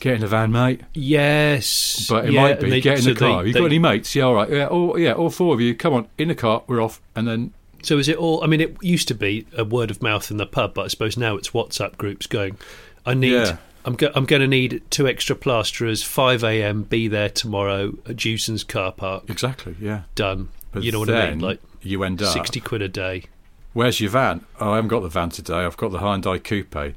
[0.00, 0.82] Get in the van, mate.
[0.94, 3.42] Yes, But it yeah, might be they- get in so the car.
[3.42, 4.14] they- you got they- any mates?
[4.14, 4.48] Yeah, all right.
[4.48, 5.74] Yeah, all, yeah, all four of you.
[5.74, 6.62] Come on, in the car.
[6.68, 7.00] We're off.
[7.16, 8.42] And then So is it all?
[8.44, 10.88] I mean, it used to be a word of mouth in the pub, but I
[10.88, 12.58] suppose now it's WhatsApp groups going.
[13.06, 13.32] I need.
[13.32, 13.56] Yeah.
[13.88, 16.02] I'm go, I'm going to need two extra plasterers.
[16.02, 16.82] Five a.m.
[16.82, 19.24] Be there tomorrow at Jewson's car park.
[19.30, 20.02] exactly, yeah.
[20.14, 20.50] Done.
[20.72, 21.38] But you know what I mean?
[21.38, 22.34] Like you end up.
[22.34, 23.24] sixty quid a day.
[23.72, 24.44] Where's your van?
[24.60, 25.60] Oh, I haven't got the van today.
[25.64, 26.96] I've got the Hyundai Coupe.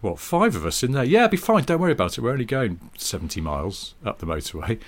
[0.00, 0.18] What?
[0.18, 1.04] Five of us in there?
[1.04, 1.64] Yeah, be fine.
[1.64, 2.22] Don't worry about it.
[2.22, 4.80] We're only going seventy miles up the motorway.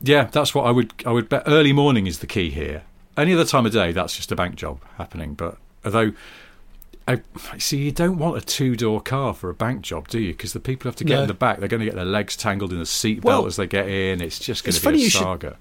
[0.00, 0.94] Yeah, that's what I would.
[1.04, 1.42] I would bet.
[1.48, 2.84] Early morning is the key here.
[3.16, 5.34] Any other time of day, that's just a bank job happening.
[5.34, 6.12] But although.
[7.10, 10.32] I, see, you don't want a two-door car for a bank job, do you?
[10.32, 11.22] Because the people have to get No.
[11.22, 11.58] in the back.
[11.58, 14.20] They're going to get their legs tangled in the seatbelt Well, as they get in.
[14.20, 15.56] It's just going it's to be a you should- saga.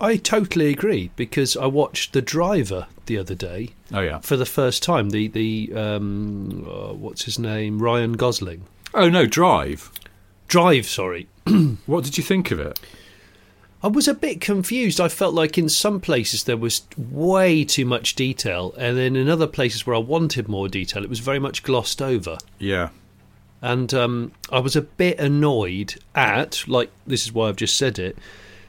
[0.00, 4.18] I totally agree because I watched The Driver the other day Oh yeah.
[4.18, 5.10] for the first time.
[5.10, 7.78] The the um, uh, what's his name?
[7.80, 8.62] Ryan Gosling.
[8.92, 9.92] Oh no, Drive.
[10.48, 10.86] Drive.
[10.86, 11.28] Sorry.
[11.86, 12.78] What did you think of it?
[13.84, 14.98] I was a bit confused.
[14.98, 19.28] I felt like in some places there was way too much detail, and then in
[19.28, 22.38] other places where I wanted more detail, it was very much glossed over.
[22.58, 22.88] Yeah.
[23.60, 27.98] And um, I was a bit annoyed at, like this is why I've just said
[27.98, 28.16] it,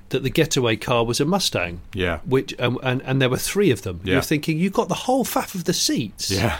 [0.09, 2.19] that the getaway car was a Mustang, Yeah.
[2.25, 4.01] which um, and and there were three of them.
[4.03, 4.15] Yeah.
[4.15, 6.29] You're thinking you've got the whole faff of the seats.
[6.29, 6.59] Yeah.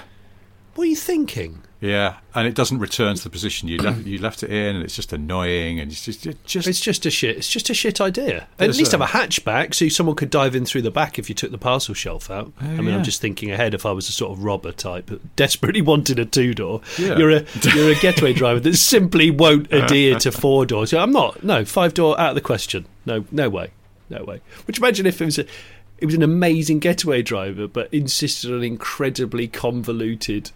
[0.76, 1.62] What are you thinking?
[1.86, 4.06] Yeah, and it doesn't return to the position you left.
[4.06, 7.06] You left it in, and it's just annoying, and it's just it just It's just
[7.06, 7.38] a shit.
[7.38, 8.48] It's just a shit idea.
[8.60, 11.30] At least a- have a hatchback so someone could dive in through the back if
[11.30, 12.52] you took the parcel shelf out.
[12.62, 12.98] Oh, I mean, yeah.
[12.98, 13.74] I'm just thinking ahead.
[13.74, 17.18] If I was a sort of robber type desperately wanted a two door, Yeah.
[17.18, 17.46] you're a
[17.76, 20.94] you're a getaway driver that simply won't adhere to four doors.
[20.94, 21.44] I'm not.
[21.44, 22.86] No, five door out of the question.
[23.06, 23.72] No, no way,
[24.10, 24.42] no way.
[24.66, 25.46] Which imagine if it was a
[25.98, 30.52] it was an amazing getaway driver, but insisted on incredibly convoluted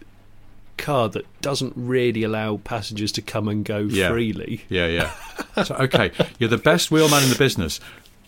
[0.80, 4.08] car that doesn't really allow passengers to come and go Yeah.
[4.10, 4.62] freely.
[4.68, 5.10] yeah, yeah.
[5.64, 7.80] So okay, you're the best wheelman in the business,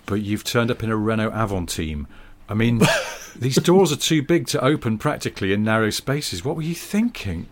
[0.07, 2.07] but you've turned up in a Renault Avantime.
[2.49, 2.81] I mean,
[3.37, 6.45] these doors are too big to open practically in narrow spaces.
[6.45, 7.47] What were you thinking?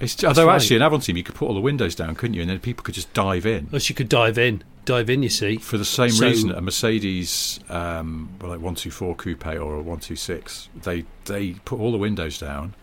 [0.00, 0.56] It's, although right.
[0.56, 2.42] actually, an Avantime, you could put all the windows down, couldn't you?
[2.42, 3.66] And then people could just dive in.
[3.66, 5.22] Unless you could dive in, dive in.
[5.22, 9.14] You see, For the same So- reason, a Mercedes, um, well, like one two four
[9.14, 12.74] coupe or a one two six, they they put all the windows down,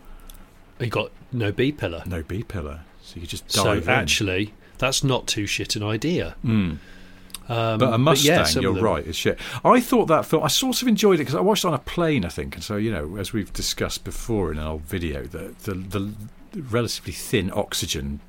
[0.80, 2.02] you got no B pillar.
[2.06, 3.90] no B pillar, so you just So dive in.
[3.90, 6.36] actually, that's not too shit an idea.
[6.44, 6.78] Mm.
[7.48, 9.38] Um, But a Mustang, yeah, you're right, is shit.
[9.64, 11.78] I thought that film, I sort of enjoyed it because I watched it on a
[11.78, 12.54] plane, I think.
[12.54, 16.14] And so, you know, as we've discussed before in an old video, the, the, the
[16.54, 18.20] relatively thin oxygen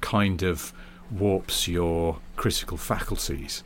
[0.00, 0.72] kind of
[1.10, 3.62] warps your critical faculties.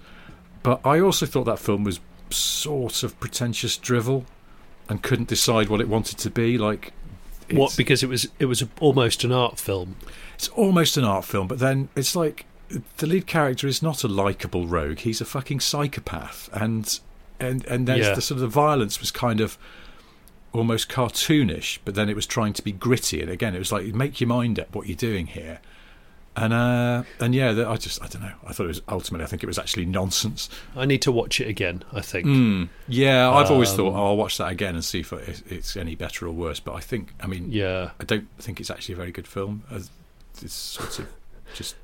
[0.63, 4.27] But I also thought that film was sort of pretentious drivel
[4.89, 6.59] and couldn't decide what it wanted to be.
[6.59, 6.93] Like,
[7.51, 7.77] What?
[7.77, 9.97] Because it was it was almost an art film.
[10.35, 12.45] it's almost an art film, but then it's like
[12.97, 16.99] the lead character is not a likable rogue; he's a fucking psychopath, and
[17.39, 18.15] and and there's Yeah.
[18.15, 19.57] the sort of the violence was kind of
[20.53, 23.87] almost cartoonish, but then it was trying to be gritty, and again, it was like
[23.95, 25.61] make your mind up what you're doing here.
[26.39, 28.33] And uh, and yeah, the- I just I don't know.
[28.47, 29.25] I thought it was ultimately.
[29.25, 30.51] I think it was actually nonsense.
[30.77, 31.83] I need to watch it again.
[31.93, 32.27] I think.
[32.27, 35.77] Mm, yeah, I've always Um, thought oh, I'll watch that again and see if it's
[35.79, 36.61] any better or worse.
[36.61, 37.91] But I think, I mean, Yeah.
[37.99, 39.63] I don't think it's actually a very good film.
[39.71, 39.81] Uh,
[40.43, 41.07] It's sort of
[41.55, 41.75] just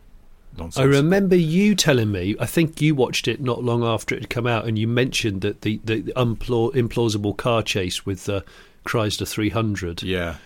[0.58, 0.76] nonsense.
[0.78, 2.36] I remember you telling me.
[2.38, 5.40] I think you watched it not long after it had come out, and you mentioned
[5.40, 8.44] that the the unpla- implausible car chase with the
[8.84, 10.36] Chrysler 300, Yeah,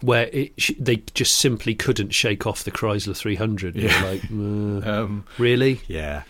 [0.00, 3.76] where it sh- they just simply couldn't shake off the Chrysler 300.
[3.76, 4.04] You're Yeah.
[4.04, 5.80] like, "Uh, um, really?
[5.88, 6.22] yeah.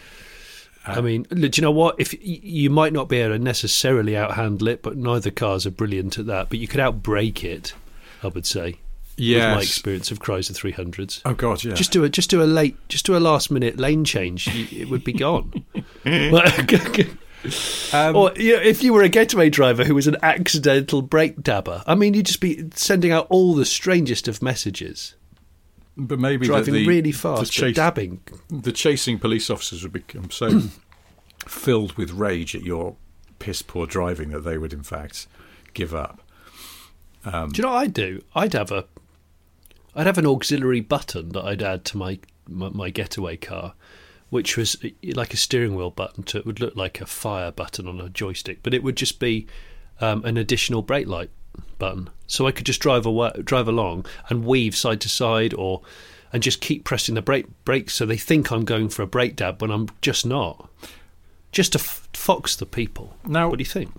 [0.86, 1.96] I mean, do you know what?
[1.98, 6.18] If you might not be able to necessarily outhandle it, but neither cars are brilliant
[6.18, 6.48] at that.
[6.48, 7.74] But you could outbrake it,
[8.22, 8.76] I would say.
[9.20, 11.20] Yeah, my experience of Chrysler 300s.
[11.26, 11.74] Oh God, yeah.
[11.74, 14.48] Just do a just do a late just do a last minute lane change.
[14.72, 15.52] It would be gone.
[17.92, 21.42] Um, or you know, if you were a getaway driver who was an accidental brake
[21.42, 25.14] dabber, I mean, you'd just be sending out all the strangest of messages,
[25.96, 28.20] but maybe driving the, really the, fast, but chase- dabbing.
[28.50, 30.62] the chasing police officers would become so
[31.46, 32.96] filled with rage at your
[33.38, 35.28] piss poor driving that they would, in fact,
[35.74, 36.20] give up.
[37.24, 38.22] Um, Do you know what I'd do?
[38.34, 38.84] I'd have a,
[39.94, 43.74] I'd have an auxiliary button that I'd add to my my, my getaway car,
[44.30, 46.22] which was uh, like a steering wheel button.
[46.24, 49.18] To, it would look like a fire button on a joystick, but it would just
[49.18, 49.46] be
[50.00, 51.30] um, an additional brake light
[51.78, 55.82] button, so I could just drive away, drive along and weave side to side, or
[56.32, 59.36] and just keep pressing the brake brakes so they think I'm going for a brake
[59.36, 60.68] dab when I'm just not.
[61.52, 63.16] Just to f- fox the people.
[63.26, 63.92] Now- what do you think?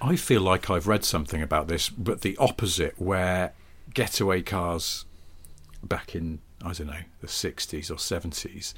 [0.00, 3.54] I feel like I've read something about this, but the opposite, where
[3.92, 5.04] getaway cars
[5.82, 8.74] back in, I don't know, the 60s or 70s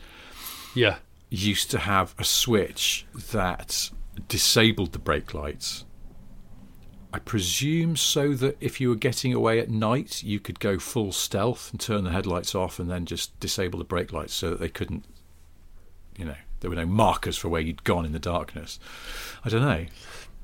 [0.77, 0.99] Yeah,
[1.31, 3.91] used to have a switch that
[4.29, 5.85] disabled the brake lights.
[7.13, 11.13] I presume so that if you were getting away at night, you could go full
[11.13, 14.61] stealth and turn the headlights off and then just disable the brake lights so that
[14.61, 15.05] they couldn't,
[16.19, 18.79] you know, there were no markers for where you'd gone in the darkness.
[19.45, 19.87] I don't know.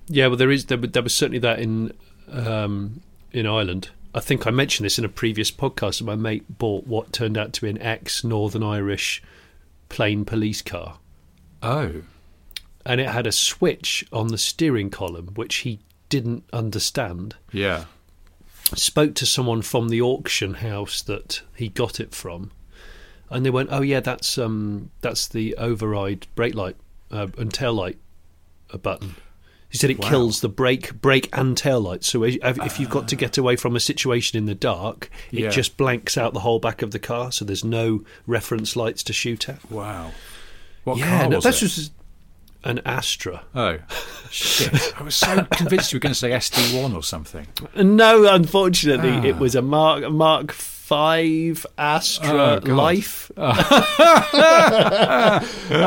[0.08, 1.92] Yeah, well, there is there, there was certainly that in
[2.30, 3.90] um, in Ireland.
[4.14, 5.98] I think I mentioned this in a previous podcast.
[5.98, 9.22] that My mate bought what turned out to be an ex Northern Irish
[9.92, 10.98] plain police car,
[11.62, 12.02] Oh,
[12.84, 15.78] and it had a switch on the steering column which he
[16.08, 17.36] didn't understand.
[17.52, 17.84] yeah.
[18.74, 22.50] Spoke to someone from the auction house that he got it from,
[23.28, 26.76] and they went, "Oh yeah, that's um that's the override brake light
[27.10, 27.98] uh, and tail light
[28.72, 29.16] uh, button."
[29.72, 30.08] He said it Wow.
[30.10, 32.06] kills the brake, brake and tail lights.
[32.06, 35.40] So if if you've got to get away from a situation in the dark, it
[35.40, 35.48] Yeah.
[35.48, 39.12] just blanks out the whole back of the car, so there's no reference lights to
[39.14, 39.58] shoot at.
[39.70, 40.12] Wow.
[40.84, 41.66] What yeah, car no, was that's it?
[41.68, 41.92] just
[42.64, 43.42] an Astra.
[43.54, 43.78] Oh,
[44.30, 44.92] shit.
[45.00, 47.46] I was so convinced you were going to say SD1 or something.
[47.74, 49.24] No, unfortunately, Ah.
[49.24, 50.52] it was a Mark Mark
[50.96, 52.70] Five Astra Oh.
[52.70, 53.30] Life.
[53.38, 53.48] I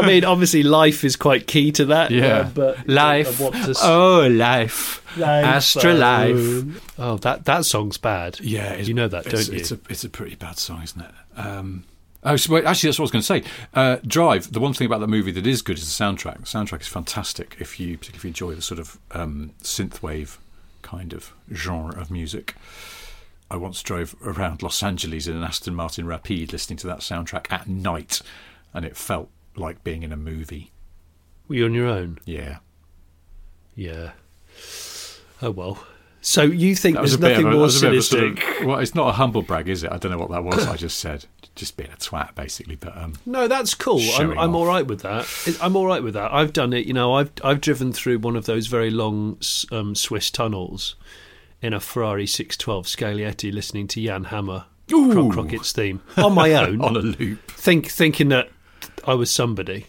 [0.04, 2.10] mean, obviously, life is quite key to that.
[2.10, 2.40] Yeah.
[2.40, 3.38] uh, but Life.
[3.38, 5.04] To Oh, life.
[5.16, 6.82] Astralife.
[6.98, 8.40] Oh, that that song's bad.
[8.40, 9.60] Yeah, it's- you know that, it's, don't you?
[9.60, 11.12] It's a it's a pretty bad song, isn't it?
[11.38, 11.84] Um,
[12.24, 13.44] oh, so, wait, actually, that's what I was going to say.
[13.76, 14.52] Uh, Drive.
[14.52, 16.38] The one thing about that movie that is good is the soundtrack.
[16.40, 17.58] The soundtrack is fantastic.
[17.60, 20.38] If you particularly if you enjoy the sort of um, synthwave
[20.82, 22.56] kind of genre of music.
[23.50, 27.52] I once drove around Los Angeles in an Aston Martin Rapide, listening to that soundtrack
[27.52, 28.22] at night,
[28.74, 30.72] and it felt like being in a movie.
[31.48, 32.20] Were you on your own?
[32.26, 32.58] Yeah,
[33.76, 34.12] Yeah.
[35.42, 35.86] Oh well.
[36.22, 38.80] So you think there's nothing a, more was a bit of a sort of- well,
[38.80, 39.92] it's not a humble brag, is it?
[39.92, 40.66] I don't know what that was.
[40.66, 42.78] I just said just being a twat, basically.
[42.78, 44.02] But um, No, that's cool.
[44.18, 45.28] I'm, I'm all right with that.
[45.62, 46.34] I'm all right with that.
[46.34, 46.88] I've done it.
[46.88, 49.38] You know, I've I've driven through one of those very long
[49.72, 50.96] um, Swiss tunnels
[51.62, 55.12] in a Ferrari 612 Scaglietti, listening to Jan Hammer, Ooh.
[55.12, 57.52] Croc Crockett's theme on my own, on a loop.
[57.52, 58.50] think thinking that
[59.06, 59.88] I was somebody,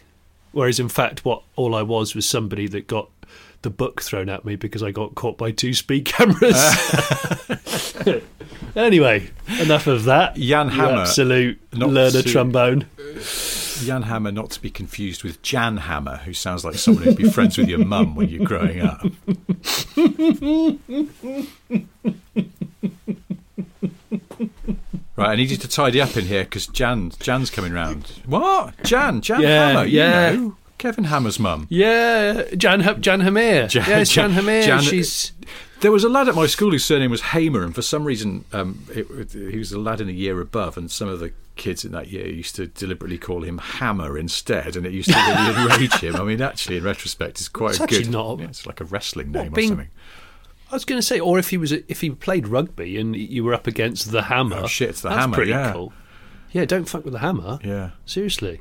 [0.52, 3.10] whereas in fact, what all I was was somebody that got
[3.62, 6.54] the book thrown at me because I got caught by two speed cameras.
[6.56, 8.20] Uh.
[8.76, 10.36] anyway, enough of that.
[10.36, 12.86] Jan Hammer, absolute not learner to- trombone.
[13.84, 17.28] Jan Hammer, not to be confused with Jan Hammer, who sounds like someone who'd be
[17.30, 19.02] friends with your mum when you're growing up.
[25.16, 28.20] right, I need you to tidy up in here because Jan, Jan's coming round.
[28.26, 28.82] What?
[28.84, 29.20] Jan?
[29.20, 29.84] Jan Yeah, Hammer?
[29.86, 30.32] You yeah.
[30.32, 30.56] know.
[30.78, 31.66] Kevin Hammer's mum.
[31.70, 33.66] Yeah, Jan Jan Hamir.
[33.68, 34.62] Jan- yes, Jan, Jan- Hamir.
[34.62, 35.32] Jan- She's
[35.80, 38.44] There was a lad at my school whose surname was Hamer, and for some reason,
[38.52, 41.32] um, it, it- he was a lad in a year above, and some of the
[41.56, 45.16] kids in that year used to deliberately call him Hammer instead, and it used to
[45.16, 46.16] really enrage him.
[46.16, 48.12] I mean, actually, in retrospect, it's quite It's a actually good.
[48.12, 49.88] not yeah, it's like a wrestling name or something.
[50.70, 53.44] I was going to say, or if he was, if he played rugby and you
[53.44, 54.62] were up against the hammer.
[54.64, 55.72] Oh, shit, it's the that's Hammer, Pretty yeah.
[55.72, 55.92] cool.
[56.50, 57.58] Yeah, don't fuck with the hammer.
[57.62, 57.90] Yeah.
[58.04, 58.60] Seriously,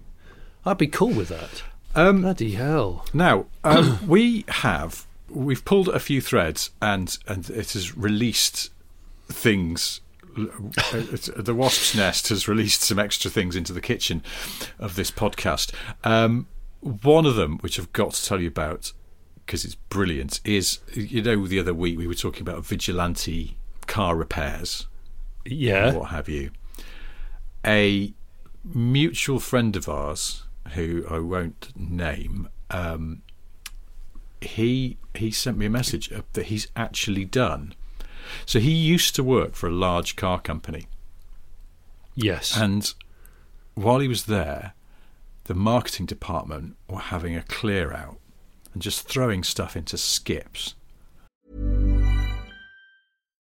[0.66, 1.64] I'd be cool with that.
[1.96, 3.06] Um, Bloody hell!
[3.14, 8.72] Now um, we have we've pulled a few threads and and it has released
[9.28, 10.02] things.
[10.38, 10.44] uh,
[11.38, 14.22] The wasp's nest has released some extra things into the kitchen
[14.80, 15.72] of this podcast.
[16.04, 16.48] Um,
[16.82, 18.92] one of them, which I've got to tell you about
[19.46, 23.56] because it's brilliant, is you know the other week we were talking about vigilante
[23.88, 24.88] car repairs
[25.46, 25.94] Yeah.
[25.94, 26.50] what have you.
[27.66, 28.14] A
[28.64, 33.22] mutual friend of ours, who I won't name, um,
[34.42, 37.74] he he sent me a message that he's actually done.
[38.46, 40.88] So he used to work for a large car company,
[42.16, 42.58] Yes.
[42.58, 42.94] and
[43.76, 44.74] while he was there,
[45.46, 48.18] the marketing department were having a clear out
[48.74, 50.74] and just throwing stuff into skips.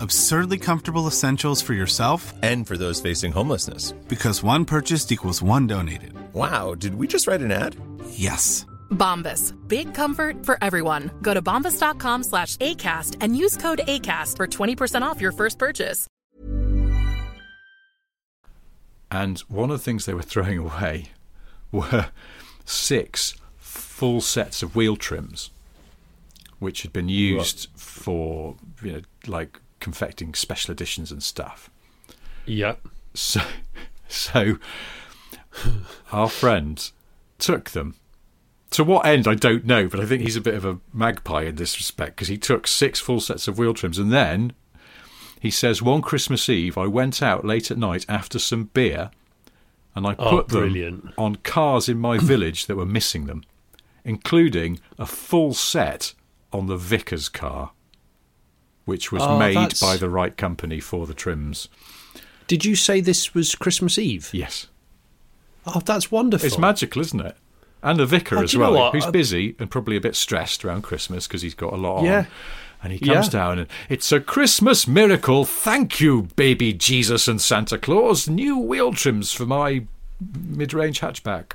[0.00, 3.92] Absurdly comfortable essentials for yourself And for those facing homelessness.
[4.08, 6.12] because one purchased equals one donated.
[6.34, 7.76] Wow, did we just write an ad?
[8.10, 8.66] Yes.
[8.90, 9.52] Bombas.
[9.68, 11.10] Big comfort for everyone.
[11.22, 16.06] Go to bombas.com slash ACAST and use code ACAST for 20% off your first purchase.
[19.10, 21.06] And one of the things they were throwing away
[21.72, 22.10] were
[22.64, 25.50] six full sets of wheel trims,
[26.58, 31.70] which had been used for, you know, like confecting special editions and stuff.
[32.46, 32.76] yeah.
[33.14, 33.40] So,
[34.08, 34.56] so
[36.12, 36.90] our friend
[37.38, 37.94] took them.
[38.72, 41.44] To what end, I don't know, but I think he's a bit of a magpie
[41.44, 44.52] in this respect because he took six full sets of wheel trims and then
[45.40, 49.10] he says, one Christmas Eve, I went out late at night after some beer
[49.94, 53.44] and I Oh, put them on cars in my village that were missing them,
[54.04, 56.12] including a full set
[56.52, 57.70] on the vicar's car,
[58.86, 61.68] which was Oh, made that's- by the right company for the trims.
[62.46, 64.30] Did you say this was Christmas Eve?
[64.32, 64.68] Yes.
[65.66, 66.46] Oh, that's wonderful.
[66.46, 67.36] It's magical, isn't it?
[67.82, 70.00] And the vicar Oh, as do you know well, who's I- busy and probably a
[70.00, 72.18] bit stressed around Christmas because he's got a lot Yeah.
[72.20, 72.26] on.
[72.82, 73.30] And he comes Yeah.
[73.32, 75.44] down and it's a Christmas miracle.
[75.44, 78.28] Thank you, baby Jesus and Santa Claus.
[78.28, 79.84] New wheel trims for my
[80.20, 81.52] mid-range hatchback.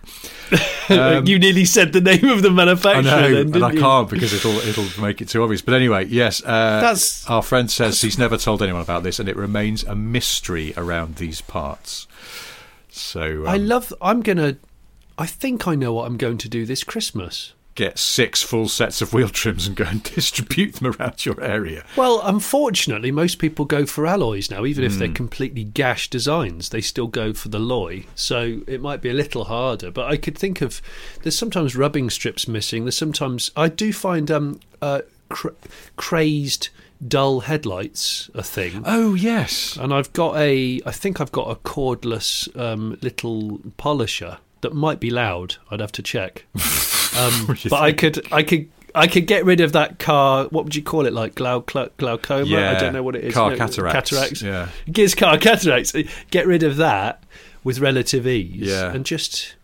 [1.27, 3.79] you nearly said the name of the I manufacturer, know, then, and I you?
[3.79, 5.61] can't because it'll it'll make it too obvious.
[5.61, 9.27] But anyway, yes, uh, That's- our friend says he's never told anyone about this, and
[9.27, 12.07] it remains a mystery around these parts.
[12.89, 13.93] So um, I love.
[14.01, 14.57] I'm gonna.
[15.17, 17.53] I think I know what I'm going to do this Christmas.
[17.75, 21.83] Get six full sets of wheel trims and go and distribute them around your area.
[21.95, 24.99] Well, unfortunately, most people go for alloys now, even if Hmm.
[24.99, 26.69] they're completely gash designs.
[26.69, 29.89] They still go for the loy, so it might be a little harder.
[29.91, 30.81] But I could think of
[31.23, 32.83] there's sometimes rubbing strips missing.
[32.85, 35.53] There's sometimes I do find um uh, cra-
[35.95, 36.69] crazed
[37.07, 38.83] dull headlights a thing.
[38.85, 44.37] Oh yes, and I've got a I think I've got a cordless um, little polisher
[44.61, 45.55] that might be loud.
[45.69, 46.45] I'd have to check.
[47.13, 50.45] Um, but I could I could I could get rid of that car.
[50.45, 51.11] What would you call it?
[51.11, 52.57] Like glau- glau- glaucoma?
[52.69, 53.33] I don't know what it is.
[53.33, 54.41] car No, cataracts, Cataracts.
[54.41, 54.69] yeah.
[54.87, 55.93] It gives car cataracts.
[56.31, 57.21] Get rid of that
[57.65, 58.55] with relative ease.
[58.69, 58.93] Yeah.
[58.93, 59.55] And just.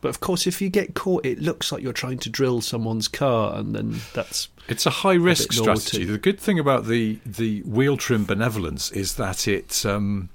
[0.00, 3.08] But of course, if you get caught, it looks like you're trying to drill someone's
[3.08, 6.04] car, and then that's It's a high risk strategy.
[6.04, 10.28] The good thing about the the wheel trim benevolence is that it um,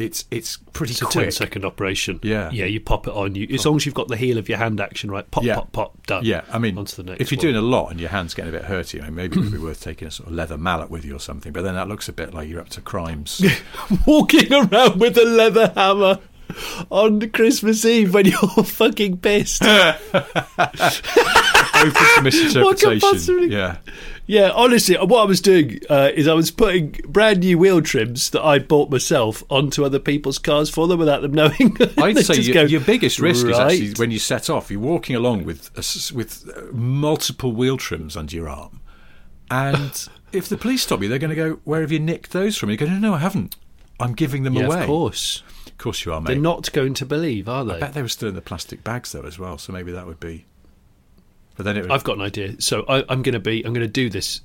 [0.00, 1.24] it's it's pretty It's a quick.
[1.26, 2.20] 10 second operation.
[2.22, 2.50] Yeah.
[2.50, 3.34] Yeah, you pop it on.
[3.34, 5.56] You As long as you've got the heel of your hand action right, pop, Yeah.
[5.56, 6.24] pop, pop, done.
[6.24, 7.42] Yeah, I mean, onto the next if you're one.
[7.52, 9.52] doing a lot and your hand's getting a bit hurty, I mean, maybe it would
[9.52, 11.52] be worth taking a sort of leather mallet with you or something.
[11.52, 13.42] But then that looks a bit like you're up to crimes.
[14.06, 16.18] Walking around with a leather hammer
[16.90, 19.62] on Christmas Eve when you're fucking pissed.
[19.64, 19.94] Open
[21.92, 23.00] to misinterpretation.
[23.00, 23.76] possibly- Yeah,
[24.30, 28.30] yeah, honestly, what I was doing uh, is I was putting brand new wheel trims
[28.30, 31.76] that I bought myself onto other people's cars for them without them knowing.
[31.98, 34.70] I'd say your, go, your biggest risk is actually when you set off.
[34.70, 38.80] You're walking along with a with uh, multiple wheel trims under your arm,
[39.50, 42.56] and if the police stop you, they're going to go, "Where have you nicked those
[42.56, 43.56] from?" You go, "No, no, I haven't.
[43.98, 45.42] I'm giving them Yeah, away." of course.
[45.66, 46.34] of course you are, mate.
[46.34, 47.74] They're not going to believe, are they?
[47.74, 49.58] I bet they were still in the plastic bags though, as well.
[49.58, 50.46] So maybe that would be.
[51.60, 51.90] But then would.
[51.90, 52.58] I've got an idea.
[52.58, 53.62] So I, I'm going to be.
[53.66, 54.40] I'm going to do this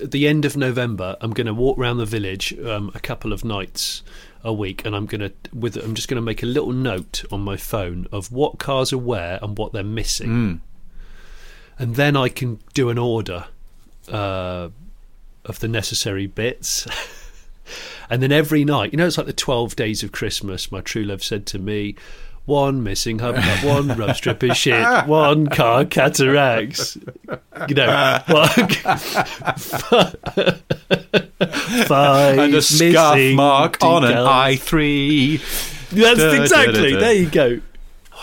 [0.00, 1.16] at the end of November.
[1.20, 4.04] I'm going to walk around the village um, a couple of nights
[4.44, 5.76] a week, and I'm going to with.
[5.76, 8.98] I'm just going to make a little note on my phone of what cars are
[8.98, 10.28] where and what they're missing,
[11.80, 13.46] and then I can do an order
[14.08, 14.68] uh,
[15.44, 16.86] of the necessary bits.
[18.08, 20.70] And then every night, you know, it's like the 12 days of Christmas.
[20.70, 21.96] My true love said to me,
[22.46, 26.96] one missing hubcap, one rub strip of shit, one car cataracts.
[27.68, 28.20] You know,
[31.86, 35.38] five and a scuff mark on an i three.
[35.90, 36.94] That's exactly.
[36.94, 37.60] There you go.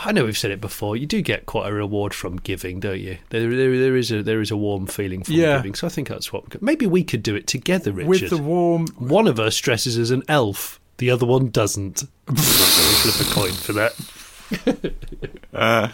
[0.06, 0.98] I know we've said it before.
[0.98, 3.20] You do get quite a reward from giving, don't you?
[3.30, 5.58] There, there, there is a there is a warm feeling from Yeah.
[5.58, 5.76] giving.
[5.76, 8.08] So I think that's what we could, maybe we could do it together, Richard.
[8.08, 8.88] With the warm.
[8.98, 12.04] One of us dresses as an elf, the other one doesn't.
[12.36, 13.94] Flip a coin for that.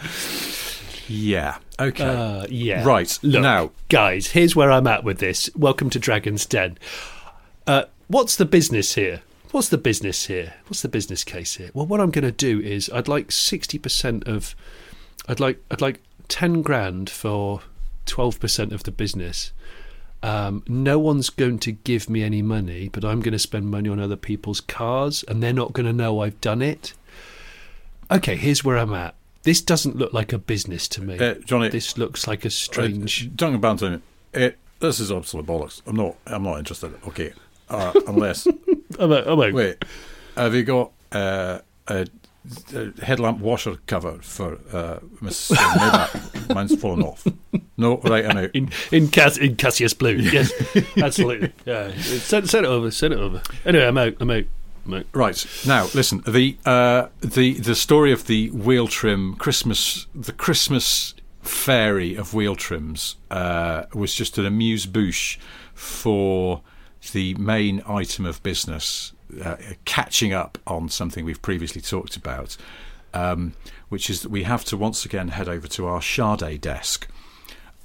[1.12, 1.58] Yeah.
[1.80, 2.04] Okay.
[2.04, 2.84] Uh, yeah.
[2.84, 5.50] Right, Look, now- guys, here's where I'm at with this.
[5.56, 6.78] Welcome to Dragon's Den.
[7.66, 9.22] Uh, what's the business here?
[9.50, 10.54] What's the business here?
[10.68, 11.70] What's the business case here?
[11.74, 14.54] Well, what I'm going to do is I'd like sixty percent of,
[15.28, 17.62] I'd like I'd like ten grand for
[18.06, 19.50] twelve percent of the business.
[20.22, 23.88] Um, no one's going to give me any money, but I'm going to spend money
[23.88, 26.92] on other people's cars, and they're not going to know I've done it.
[28.10, 29.14] Okay, here's where I'm at.
[29.44, 31.18] This doesn't look like a business to me.
[31.18, 33.26] Uh, Johnny- this looks like a strange.
[33.26, 34.02] Uh, Duncan Bannatyne,
[34.34, 35.80] it, this is absolute bollocks.
[35.86, 36.16] I'm not.
[36.26, 36.92] I'm not interested.
[37.08, 37.32] Okay.
[37.70, 38.46] Uh, unless
[38.98, 39.52] I'm out, I'm out.
[39.54, 39.82] wait,
[40.36, 42.06] have you got uh, a,
[42.74, 46.54] a headlamp washer cover for uh, Miss Maybach?
[46.54, 47.26] Mine's fallen off.
[47.76, 48.50] No, right, I'm out.
[48.54, 50.52] In in, Cass, in Cassius Blue, yes,
[50.96, 51.52] absolutely.
[51.64, 53.42] Yeah, send, send it over, send it over.
[53.64, 54.14] Anyway, I'm out.
[54.20, 54.44] I'm out.
[54.86, 55.06] I'm out.
[55.12, 56.22] Right now, listen.
[56.26, 62.54] The uh, the the story of the wheel trim Christmas, the Christmas fairy of wheel
[62.54, 65.38] trims, uh, was just an amuse bouche
[65.74, 66.62] for
[67.12, 72.56] the main item of business, uh, catching up on something we've previously talked about,
[73.14, 73.54] um,
[73.88, 77.08] which is that we have to once again head over to our Sade desk.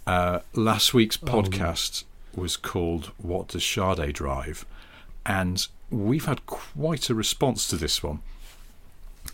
[0.07, 2.03] Uh, last week's podcast
[2.35, 4.65] was called "What Does Sade Drive,"
[5.25, 8.19] and we've had quite a response to this one.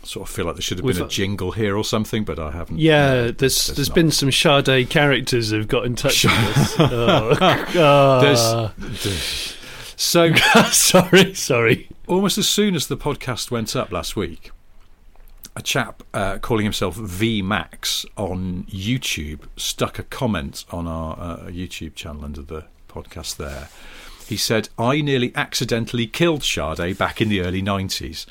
[0.04, 2.38] Sort of feel like there should have been We've- a jingle here or something, but
[2.38, 2.78] I haven't.
[2.78, 3.94] Yeah, there's there's not.
[3.94, 6.76] been some Sade characters who've got in touch with us.
[6.78, 8.72] Oh, God.
[8.78, 9.56] There's,
[9.96, 10.32] so
[10.70, 11.88] sorry, sorry.
[12.08, 14.50] almost as soon as the podcast went up last week,
[15.54, 21.36] a chap uh, calling himself V Max on YouTube stuck a comment on our uh,
[21.48, 23.68] YouTube channel under the podcast there.
[24.26, 28.26] He said, I nearly accidentally killed Sade back in the early 90s.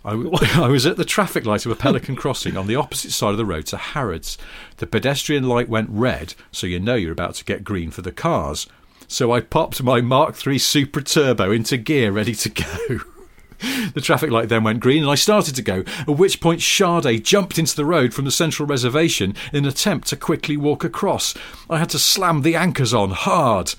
[0.04, 3.36] I was at the traffic light of a Pelican Crossing on the opposite side of
[3.36, 4.38] the road to Harrods.
[4.78, 8.12] The pedestrian light went red, so you know you're about to get green for the
[8.12, 8.66] cars.
[9.06, 13.00] So I popped my Mark III Supra Turbo into gear, ready to go.
[13.94, 17.24] The traffic light then went green and I started to go, at which point Sade
[17.24, 21.34] jumped into the road from the central reservation in an attempt to quickly walk across.
[21.70, 23.74] I had to slam the anchors on hard.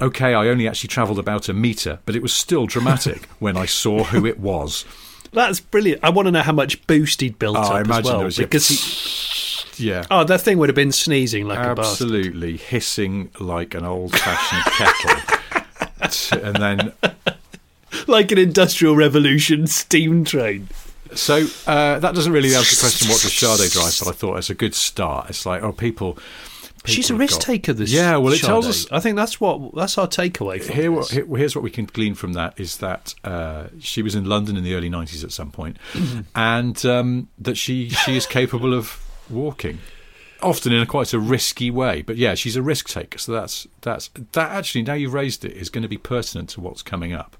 [0.00, 3.66] Okay, I only actually travelled about a metre, but it was still dramatic when I
[3.66, 4.84] saw who it was.
[5.32, 6.02] That's brilliant.
[6.02, 8.16] I want to know how much boost he'd built Oh, up I as imagine well.
[8.18, 12.56] there was yeah, because he, yeah, oh, that thing would have been sneezing like absolutely
[12.56, 16.42] hissing like an old-fashioned kettle.
[16.42, 16.92] and then
[18.06, 20.68] Like an industrial revolution steam train.
[21.14, 24.36] So uh, that doesn't really answer the question what does Sade drive, but I thought
[24.38, 25.30] it's a good start.
[25.30, 26.18] It's like, oh, people.
[26.84, 27.72] She's a risk got- taker.
[27.72, 28.90] This Yeah, well, it tells us.
[28.90, 30.60] I think that's what that's our takeaway.
[30.60, 34.02] From Here, what, here, here's what we can glean from that is that uh, she
[34.02, 35.76] was in London in the early '90s at some point,
[36.34, 39.78] and um, that she she is capable of walking,
[40.42, 42.02] often in a quite a risky way.
[42.02, 43.18] But yeah, she's a risk taker.
[43.18, 44.50] So that's that's that.
[44.50, 47.36] Actually, now you've raised it, is going to be pertinent to what's coming up.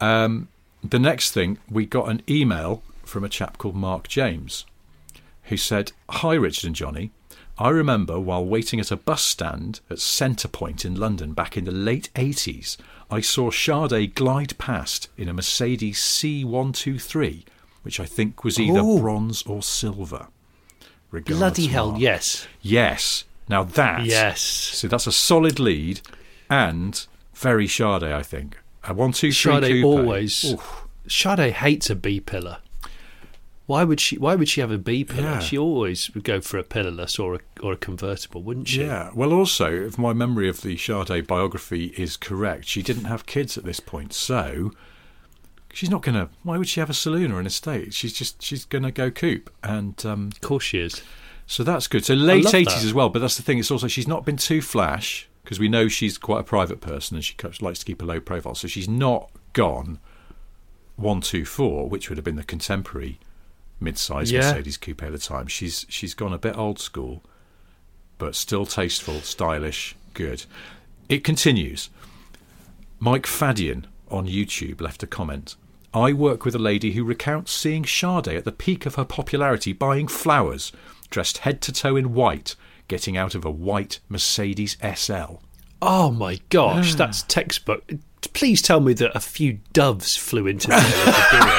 [0.00, 0.48] Um,
[0.82, 4.64] the next thing, we got an email from a chap called Mark James,
[5.44, 7.10] who said, "Hi, Richard and Johnny."
[7.60, 11.70] I remember while waiting at a bus stand at Centrepoint in London back in the
[11.70, 12.78] late 80s,
[13.10, 17.44] I saw Sade glide past in a Mercedes C123,
[17.82, 18.98] which I think was either Ooh.
[18.98, 20.28] bronze or silver.
[21.10, 22.48] Regards, Bloody hell, yes.
[22.62, 23.24] Yes.
[23.46, 24.06] Now that.
[24.06, 24.40] Yes.
[24.40, 26.00] So that's a solid lead
[26.48, 28.56] and very Sade, I think.
[28.90, 29.84] A one, two, three Sade coupe.
[29.84, 30.44] always.
[30.52, 30.84] Oof.
[31.08, 32.58] Sade hates a B pillar.
[33.66, 34.18] Why would she?
[34.18, 35.22] Why would she have a B pillar?
[35.30, 35.38] Yeah.
[35.38, 38.82] She always would go for a pillarless or a, or a convertible, wouldn't she?
[38.82, 39.10] Yeah.
[39.14, 43.56] Well, also, if my memory of the Sade biography is correct, she didn't have kids
[43.56, 44.72] at this point, so
[45.72, 46.30] she's not going to.
[46.42, 47.94] Why would she have a saloon or an estate?
[47.94, 51.00] She's just she's going to go coupe, and um, Of course she is.
[51.46, 52.04] so that's good.
[52.04, 53.58] So late eighties as well, but that's the thing.
[53.58, 57.16] It's also she's not been too flash because we know she's quite a private person
[57.16, 58.54] and she likes to keep a low profile.
[58.54, 59.98] So she's not gone
[60.96, 63.18] one two four, which would have been the contemporary
[63.80, 64.40] mid-size Yeah.
[64.40, 65.46] Mercedes coupe at the time.
[65.46, 67.22] She's she's gone a bit old school,
[68.18, 70.44] but still tasteful, stylish, good.
[71.08, 71.90] It continues.
[72.98, 75.56] Mike Fadian on YouTube left a comment.
[75.92, 79.72] I work with a lady who recounts seeing Sade at the peak of her popularity
[79.72, 80.70] buying flowers,
[81.08, 82.54] dressed head to toe in white,
[82.90, 85.36] getting out of a white Mercedes SL.
[85.80, 87.90] Oh my gosh, that's textbook.
[88.34, 91.50] Please tell me that a few doves flew into the the door.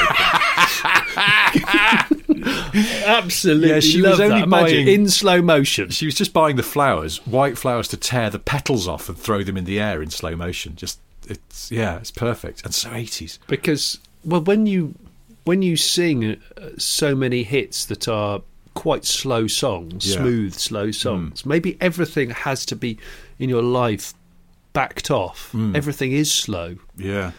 [3.06, 4.44] Absolutely, Yeah, she was only that.
[4.44, 5.90] Imagine buying- in slow motion.
[5.90, 9.44] She was just buying the flowers, white flowers, to tear the petals off and throw
[9.44, 10.76] them in the air in slow motion.
[10.76, 13.40] Just it's yeah, it's perfect and so eighties.
[13.48, 14.96] because well when you
[15.44, 18.42] when you sing uh, so many hits that are
[18.74, 20.18] quite slow songs Yeah.
[20.18, 22.98] smooth slow songs maybe everything has to be
[23.40, 24.14] in your life
[24.74, 27.32] backed off everything is slow Yeah.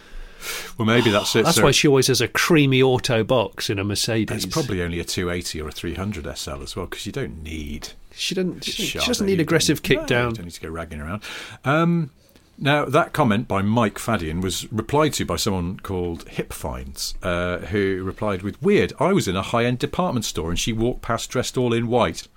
[0.76, 1.44] Well, maybe that's it.
[1.44, 4.82] that's So why she always has a creamy auto box in a mercedes it's probably
[4.82, 8.64] only a 280 or a 300 SL as well because you don't need she doesn't
[8.64, 11.22] she, she doesn't need aggressive kick no, down You don't need to go ragging around.
[11.64, 12.10] Um,
[12.58, 17.58] now, that comment by Mike Fadian was replied to by someone called Hip Finds, uh,
[17.58, 21.02] who replied with, Weird, I was in a high end department store and she walked
[21.02, 22.28] past dressed all in white.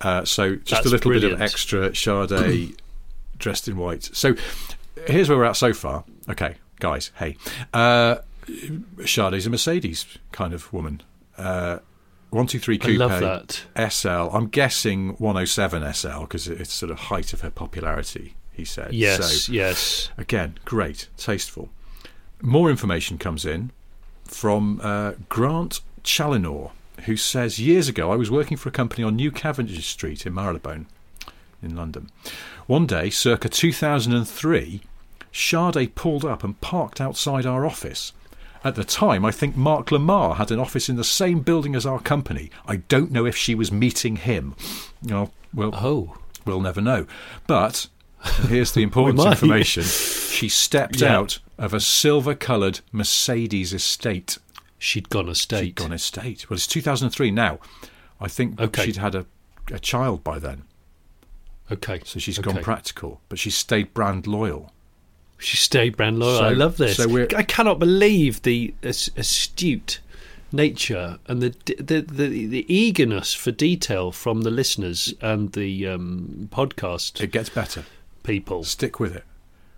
[0.00, 2.76] Uh, so just That's a little bit of extra Sade
[3.38, 4.10] dressed in white.
[4.12, 4.34] So
[5.06, 6.04] here's where we're at so far.
[6.28, 7.36] Okay, guys, hey.
[7.74, 8.16] Uh,
[9.04, 11.02] Sade's a Mercedes kind of woman.
[11.36, 11.78] Uh,
[12.30, 13.90] one two three I coupe love that.
[13.90, 14.34] SL.
[14.34, 18.36] I'm guessing 107 SL because it's sort of height of her popularity.
[18.60, 18.92] He said.
[18.92, 21.70] yes So, yes again, great, tasteful.
[22.42, 23.70] More information comes in
[24.24, 26.70] from uh, Grant Challinor,
[27.06, 30.34] who says years ago I was working for a company on New Cavendish Street in
[30.34, 30.86] Marylebone,
[31.62, 32.10] in London.
[32.66, 34.82] One day, circa 2003,
[35.32, 38.12] Sade pulled up and parked outside our office.
[38.62, 41.86] At the time, I think Mark Lamarr had an office in the same building as
[41.86, 42.50] our company.
[42.66, 44.54] I don't know if she was meeting him.
[45.10, 47.06] Oh, well, oh we'll never know.
[47.46, 47.88] But
[48.24, 51.16] and here's the important information: she stepped Yeah.
[51.18, 54.38] out of a silver-coloured Mercedes estate.
[54.78, 56.48] she'd gone a She'd gone estate.
[56.48, 57.58] Well, it's 2003 now.
[58.20, 58.86] I think Okay.
[58.86, 59.26] she'd had a,
[59.72, 60.62] a child by then,
[61.70, 62.52] okay so she's okay.
[62.52, 63.20] gone practical.
[63.28, 64.72] But she stayed brand loyal.
[65.38, 66.38] She stayed brand loyal.
[66.38, 66.96] So- I love this.
[66.96, 70.00] so I cannot believe the astute
[70.52, 76.48] nature and the, the the the eagerness for detail from the listeners and the um,
[76.52, 77.84] podcast It gets better.
[78.22, 78.64] People.
[78.64, 79.24] Stick with it.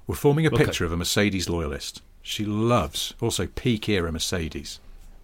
[0.06, 0.64] We're forming a Okay.
[0.64, 2.02] picture of a Mercedes loyalist.
[2.22, 4.78] She loves also peak era Mercedes.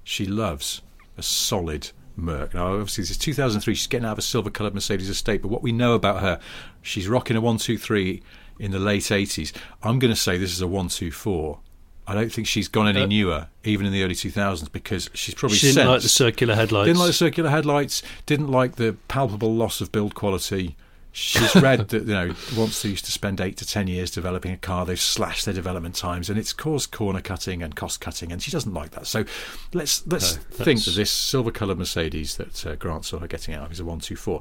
[0.04, 0.80] She loves
[1.16, 2.54] a solid Merc.
[2.54, 3.74] Now, obviously, this is 2003.
[3.74, 6.40] She's getting out of a silver coloured Mercedes estate, but what we know about her,
[6.82, 8.22] she's rocking a 123
[8.58, 9.52] in the late 80s.
[9.84, 11.60] I'm going to say this is a 124.
[12.08, 15.34] I don't think she's gone any Uh, newer, even in the early 2000s, because she's
[15.34, 16.86] probably She didn't like the circular headlights.
[16.86, 18.02] Didn't like the circular headlights.
[18.26, 20.74] Didn't like the palpable loss of build quality.
[21.10, 24.52] She's read that you know once they used to spend eight to ten years developing
[24.52, 28.30] a car, they've slashed their development times, and it's caused corner cutting and cost cutting,
[28.30, 29.06] and she doesn't like that.
[29.06, 29.24] So
[29.72, 33.54] let's let's No, think that this silver coloured Mercedes that uh, Grant saw her getting
[33.54, 34.40] out of is a one two four.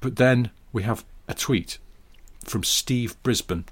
[0.00, 1.78] But then we have a tweet
[2.44, 3.64] from Steve Brisbane.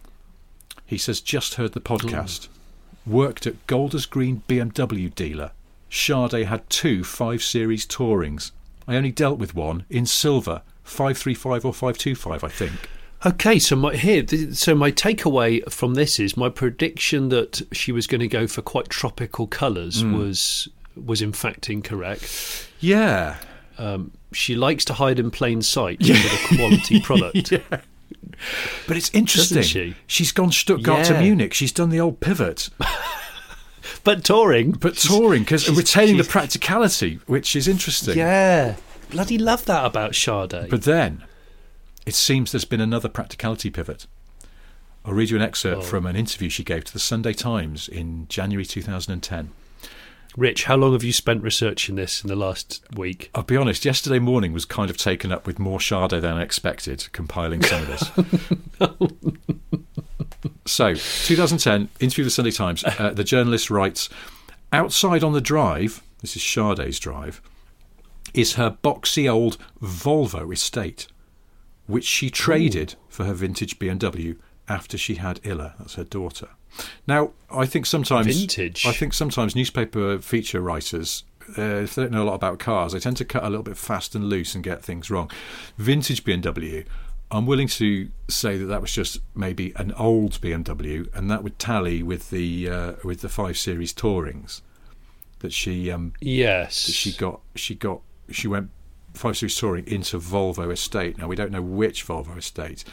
[0.85, 2.49] He says, "Just heard the podcast.
[3.07, 5.53] Worked at Golders Green BMW dealer.
[5.89, 8.51] Sade had two 5 Series Tourings.
[8.89, 12.73] I only dealt with one in silver, 535 or 525, I think.
[13.25, 18.07] Okay, so my here, so my takeaway from this is my prediction that she was
[18.07, 20.17] going to go for quite tropical colours Hmm.
[20.19, 20.69] was
[21.03, 22.69] was in fact incorrect.
[22.81, 23.37] Yeah.
[23.79, 27.51] Um, she likes to hide in plain sight with a quality product.
[28.87, 29.63] But it's interesting.
[29.63, 29.95] she?
[30.07, 31.53] She's gone Stuttgart to Munich.
[31.55, 32.71] She's done the old pivot,
[34.05, 38.17] But touring, but touring because retaining the practicality, which is interesting.
[38.17, 38.77] yeah,
[39.11, 40.69] bloody love that about Sade.
[40.71, 41.25] But then,
[42.05, 44.07] it seems there's been another practicality pivot.
[45.05, 45.85] I'll read you an excerpt Oh.
[45.85, 49.51] from an interview she gave to the Sunday Times in January 2010.
[50.37, 53.31] Rich, how long have you spent researching this in the last week?
[53.35, 56.43] I'll be honest, yesterday morning was kind of taken up with more Sade than I
[56.43, 58.11] expected, compiling some of this.
[60.67, 62.85] so, 2010, interview with the Sunday Times.
[62.85, 64.09] Uh, the journalist writes
[64.73, 67.41] Outside on the drive, this is Sade's drive,
[68.35, 71.07] is her boxy old Volvo estate,
[71.87, 74.37] which she traded for her vintage BMW
[74.69, 76.49] after she had Ila, that's her daughter.
[77.07, 78.87] Now, I think sometimes Vintage?
[78.87, 81.25] I think sometimes newspaper feature writers,
[81.57, 83.63] uh, if they don't know a lot about cars, they tend to cut a little
[83.63, 85.31] bit fast and loose and get things wrong.
[85.79, 86.85] Vintage BMW,
[87.31, 91.59] I'm willing to say that that was just maybe an old BMW, and that would
[91.59, 94.61] tally with the uh, with the five series Tourings
[95.41, 98.01] that she um, Yes, that she got she got
[98.31, 98.71] she went
[99.15, 101.19] five series touring into Volvo estate.
[101.19, 102.85] Now we don't know which Volvo estate.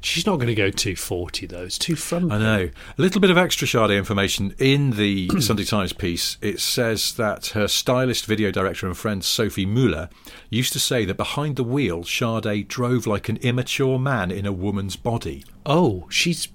[0.00, 1.64] she's not going to go 240 though.
[1.64, 2.32] It's too front.
[2.32, 2.70] I know.
[2.98, 6.38] A little bit of extra Sade information in the Sunday Times piece.
[6.40, 10.08] It says that her stylist, video director, and friend Sophie Muller
[10.48, 14.52] used to say that behind the wheel, Sade drove like an immature man in a
[14.52, 15.44] woman's body.
[15.66, 16.48] Oh, she's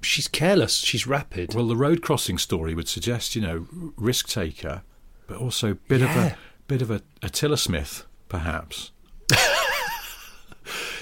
[0.00, 0.78] she's careless.
[0.78, 1.54] She's rapid.
[1.54, 3.66] Well, the road crossing story would suggest, you know,
[3.96, 4.82] risk taker,
[5.26, 8.90] but also a bit of a bit of a Attila Smith, perhaps.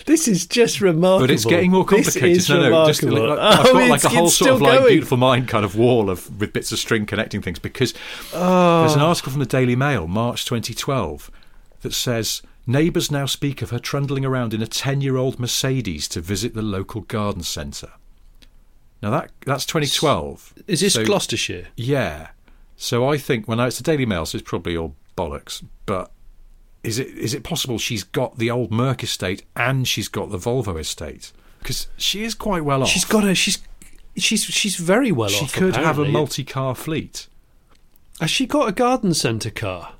[0.05, 1.21] This is just remarkable.
[1.29, 2.23] But it's getting more complicated.
[2.37, 3.37] This is no, no, just remarkable.
[3.37, 4.89] like, I've Oh, got like a whole sort of like going.
[4.95, 7.95] beautiful mind kind of wall of with bits of string connecting things because
[8.35, 8.81] Oh.
[8.81, 9.07] there's an oh.
[9.07, 11.31] article from the Daily Mail, March 2012,
[11.83, 16.55] that says neighbours now speak of her trundling around in a 10-year-old Mercedes to visit
[16.55, 17.93] the local garden centre.
[19.01, 20.55] Now that that's 2012.
[20.67, 21.69] Is this So- Gloucestershire?
[21.77, 22.31] Yeah.
[22.77, 25.65] So I think well, no, it's the Daily Mail, so it's probably all bollocks.
[25.87, 26.11] But
[26.83, 30.39] is it is it possible she's got the old Merc estate and she's got the
[30.39, 31.33] Volvo estate?
[31.61, 32.89] Because she is quite well off.
[32.89, 33.59] She's got a she's
[34.17, 35.53] she's she's very well She off.
[35.55, 37.29] She could have a multi-car fleet.
[38.21, 39.95] Has she got a garden centre car?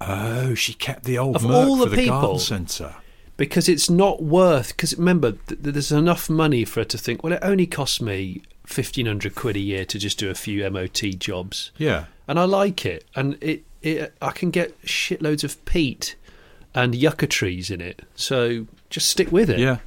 [0.00, 2.96] Oh, she kept the old Of Merc all for the the garden people- centre.
[3.36, 4.68] Because it's not worth.
[4.68, 7.24] Because remember, th- there's enough money for her to think.
[7.24, 10.68] Well, it only costs me fifteen hundred quid a year to just do a few
[10.70, 12.04] MOT jobs, Yeah.
[12.28, 13.04] and I like it.
[13.16, 16.16] And it, it I can get shitloads of peat
[16.74, 18.02] and yucca trees in it.
[18.14, 19.58] So just stick with it.
[19.58, 19.78] Yeah.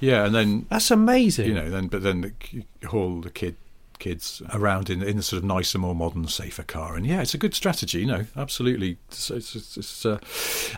[0.00, 1.46] Yeah, and then That's amazing.
[1.46, 3.56] you know, then but then the, haul the kid
[4.00, 7.34] kids around in in a sort of nicer, more modern, safer car, and yeah, it's
[7.34, 8.00] a good strategy.
[8.00, 10.18] You know, absolutely, it's, it's, it's, uh,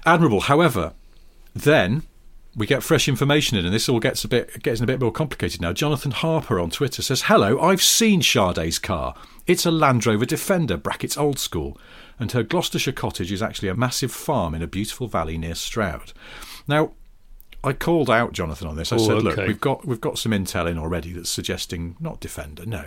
[0.05, 0.43] admirable.
[0.43, 0.93] However,
[1.55, 2.03] then
[2.55, 5.11] we get fresh information in, and this all gets a bit gets a bit more
[5.11, 5.73] complicated now.
[5.73, 9.15] Jonathan Harper on Twitter says, "Hello, I've seen Sade's car.
[9.47, 11.79] It's a Land Rover Defender, brackets old school,
[12.19, 16.12] and her Gloucestershire cottage is actually a massive farm in a beautiful valley near Stroud."
[16.67, 16.93] Now,
[17.62, 18.93] I called out Jonathan on this.
[18.93, 19.47] I Oh, said, "Look, okay.
[19.47, 22.85] we've got we've got some intel in already that's suggesting not Defender, no,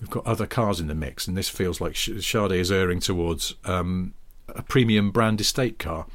[0.00, 3.54] we've got other cars in the mix, and this feels like Sade is erring towards
[3.64, 4.14] um,
[4.48, 6.06] a premium brand estate car."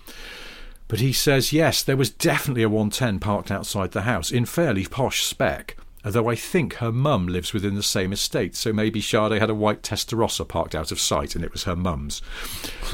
[0.87, 4.85] But he says yes, there was definitely a 110 parked outside the house in fairly
[4.85, 5.75] posh spec.
[6.05, 9.55] Although I think her mum lives within the same estate, so maybe Sade had a
[9.55, 12.21] white Testarossa parked out of sight, and it was her mum's.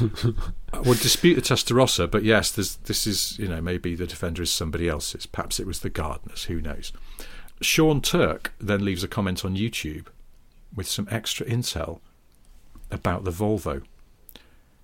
[0.72, 4.42] I would dispute the Testarossa, but yes, there's, this is you know maybe the defender
[4.42, 5.26] is somebody else's.
[5.26, 6.44] Perhaps it was the gardener's.
[6.44, 6.92] Who knows?
[7.60, 10.06] Sean Turk then leaves a comment on YouTube
[10.74, 12.00] with some extra intel
[12.90, 13.82] about the Volvo.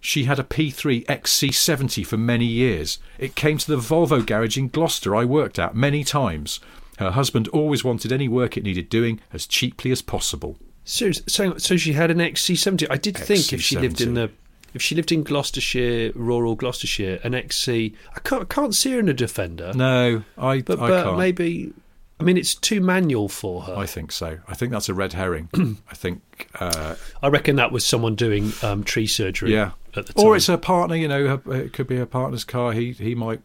[0.01, 2.99] She had a P3 XC70 for many years.
[3.19, 6.61] It came to the Volvo garage in Gloucester I worked at many times.
[6.99, 10.59] Her husband always wanted any work it needed doing as cheaply as possible.
[10.85, 12.89] So, so, so she had an XC70.
[12.91, 14.33] I did think if she lived in the,
[14.75, 17.95] if she lived in Gloucestershire, rural Gloucestershire, an XC.
[18.17, 19.73] I can't, I can't see her in a Defender.
[19.75, 21.19] No, I, but, I but can't.
[21.19, 21.73] maybe.
[22.19, 23.75] I mean, it's too manual for her.
[23.75, 24.39] I I, think so.
[24.49, 25.51] I think that's a red herring.
[25.89, 29.53] I think, uh, reckon that was someone doing um, tree surgery.
[29.53, 29.71] yeah.
[29.95, 30.27] At the time.
[30.27, 32.73] Or it's her partner, you know, her, it could be her partner's car.
[32.73, 33.41] He he might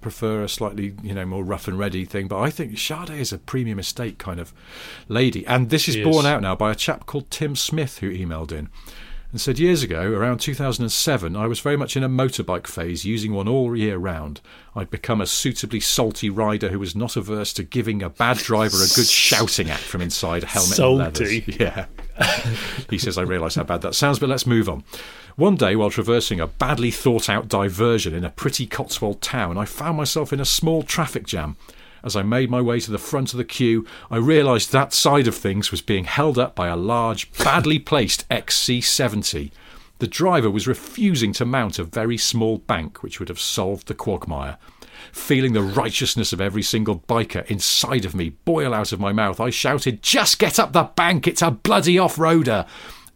[0.00, 2.28] prefer a slightly, you know, more rough and ready thing.
[2.28, 4.52] But I think Sade is a premium estate kind of
[5.08, 5.46] lady.
[5.46, 6.26] And this is She borne is.
[6.26, 8.68] out now by a chap called Tim Smith who emailed in
[9.30, 13.34] and said years ago, around 2007, I was very much in a motorbike phase, using
[13.34, 14.40] one all year round.
[14.74, 18.78] I'd become a suitably salty rider who was not averse to giving a bad driver
[18.78, 21.30] a good shouting at from inside a helmet and leathers.
[21.30, 21.56] Salty.
[21.60, 21.86] Yeah.
[22.90, 24.82] he says, I realise how bad that sounds, but let's move on.
[25.38, 29.66] One day, while traversing a badly thought out diversion in a pretty Cotswold town, I
[29.66, 31.56] found myself in a small traffic jam.
[32.02, 35.28] As I made my way to the front of the queue, I realised that side
[35.28, 39.52] of things was being held up by a large, badly placed XC70.
[40.00, 43.94] The driver was refusing to mount a very small bank which would have solved the
[43.94, 44.58] quagmire.
[45.12, 49.38] Feeling the righteousness of every single biker inside of me boil out of my mouth,
[49.38, 52.66] I shouted, Just get up the bank, it's a bloody off roader!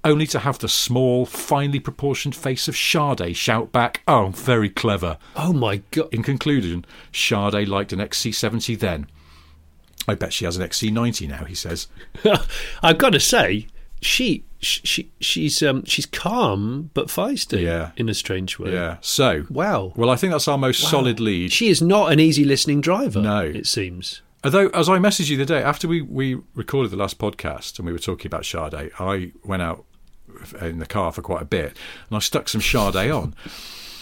[0.04, 5.16] Only to have the small, finely proportioned face of Sade shout back, Oh, very clever.
[5.36, 6.08] Oh my god!
[6.12, 9.06] In conclusion, Sade liked an XC70 then.
[10.08, 11.86] I bet she has an XC90 now, he says.
[12.82, 13.68] I've got to say,
[14.00, 17.62] she she she's um she's calm but feisty.
[17.62, 17.92] Yeah.
[17.96, 18.72] in a strange way.
[18.72, 18.96] Yeah.
[19.00, 19.92] So, Wow.
[19.94, 21.52] well, I think that's our most solid lead.
[21.52, 23.20] She is not an easy listening driver.
[23.20, 23.42] No.
[23.42, 24.22] it seems.
[24.44, 27.86] Although, as I messaged you the day after we, we recorded the last podcast and
[27.86, 29.84] we were talking about Sade, I went out
[30.60, 31.76] in the car for quite a bit
[32.08, 33.34] and I stuck some Sade on.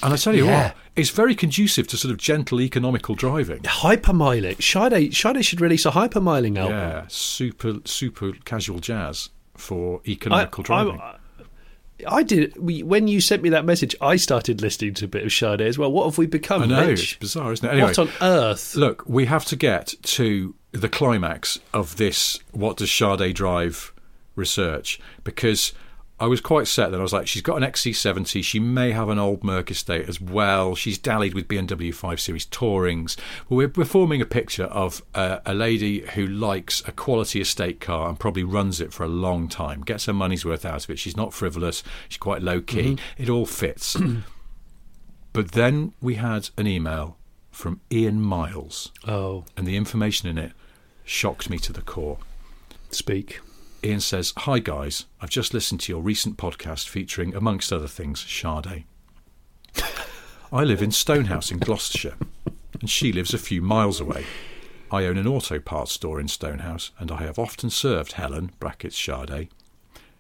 [0.03, 0.63] And I tell you Yeah.
[0.69, 3.61] what, it's very conducive to sort of gentle, economical driving.
[3.63, 4.63] Hypermiling.
[4.63, 6.77] Sade Sade should release a hypermiling album.
[6.77, 10.99] Yeah, super, super casual jazz for economical driving.
[11.01, 11.17] I,
[12.09, 12.57] I did.
[12.57, 15.61] We, when you sent me that message, I started listening to a bit of Sade
[15.61, 15.93] as well.
[15.93, 16.63] What have we become?
[16.63, 17.73] I know, it's bizarre, isn't it?
[17.73, 18.75] Anyway, what on earth?
[18.75, 23.93] Look, we have to get to the climax of this what does Sade drive
[24.37, 25.73] research because
[26.21, 29.09] I was quite set that I was like, she's got an XC70, she may have
[29.09, 30.75] an old Merc estate as well.
[30.75, 33.17] She's dallied with BMW 5 Series Tourings.
[33.49, 37.81] Well, we're, we're forming a picture of uh, a lady who likes a quality estate
[37.81, 40.91] car and probably runs it for a long time, gets her money's worth out of
[40.91, 40.99] it.
[40.99, 42.99] She's not frivolous, she's quite low key.
[43.17, 43.97] It all fits.
[45.33, 47.17] but then we had an email
[47.51, 50.53] from Ian Miles Oh, and the information in it
[51.05, 52.19] shocked me to the core.
[52.91, 53.41] speak.
[53.83, 58.21] Ian says, Hi guys, I've just listened to your recent podcast featuring, amongst other things,
[58.21, 58.85] Sade.
[60.53, 62.17] I live in Stonehouse in Gloucestershire,
[62.81, 64.27] and she lives a few miles away.
[64.91, 68.99] I own an auto parts store in Stonehouse, and I have often served Helen, brackets
[68.99, 69.49] Sade.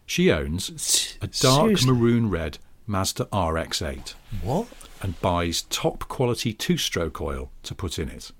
[0.06, 1.92] She owns a dark Seriously?
[1.92, 4.68] maroon red Mazda RX 8 What?
[5.02, 8.32] and buys top quality two stroke oil to put in it.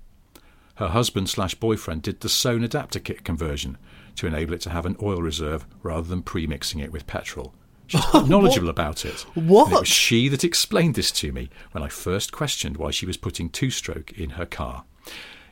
[0.75, 3.77] Her husband slash boyfriend did the Sohn adapter kit conversion
[4.15, 7.53] to enable it to have an oil reserve rather than pre mixing it with petrol.
[7.87, 9.21] She's quite knowledgeable about it.
[9.35, 9.67] What?
[9.67, 13.05] And it was she that explained this to me when I first questioned why she
[13.05, 14.85] was putting two stroke in her car.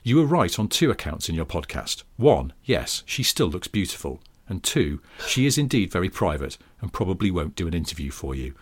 [0.03, 2.03] You were right on two accounts in your podcast.
[2.15, 4.21] One, yes, she still looks beautiful.
[4.47, 8.55] And two, she is indeed very private and probably won't do an interview for you.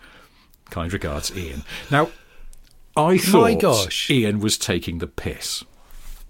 [0.70, 1.62] Kind regards, Ian.
[1.90, 2.10] Now,
[2.96, 4.10] I thought gosh.
[4.10, 5.64] Ian was taking the piss.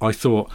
[0.00, 0.52] I thought,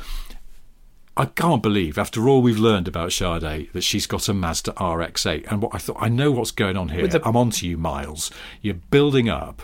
[1.16, 5.46] I can't believe, after all we've learned about Sade, that she's got a Mazda RX-8.
[5.52, 7.08] And what I thought, I know what's going on here.
[7.08, 8.32] The- I'm on to you, Miles.
[8.62, 9.62] You're building up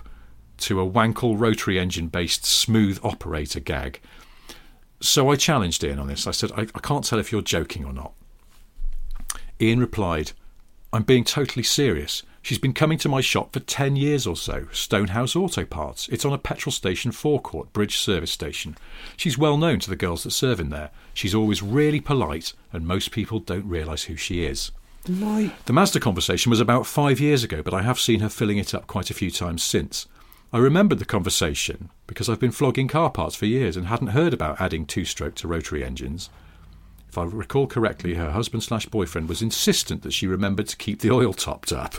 [0.60, 4.00] to a Wankel rotary engine-based smooth operator gag.
[5.00, 6.28] So I challenged Ian on this.
[6.28, 8.14] I said, I, I can't tell if you're joking or not.
[9.60, 10.34] Ian replied,
[10.92, 12.24] I'm being totally serious.
[12.42, 16.08] She's been coming to my shop for 10 years or so, Stonehouse Auto Parts.
[16.08, 18.76] It's on a petrol station forecourt, bridge service station.
[19.16, 20.90] She's well known to the girls that serve in there.
[21.14, 24.72] She's always really polite, and most people don't realise who she is.
[25.08, 28.58] My The Mazda conversation was about five years ago, but I have seen her filling
[28.58, 30.08] it up quite a few times since.
[30.52, 34.34] I remembered the conversation because I've been flogging car parts for years and hadn't heard
[34.34, 36.32] about adding two stroke to rotary engines.
[37.10, 41.00] If I recall correctly, her husband slash boyfriend was insistent that she remembered to keep
[41.00, 41.96] the oil topped up.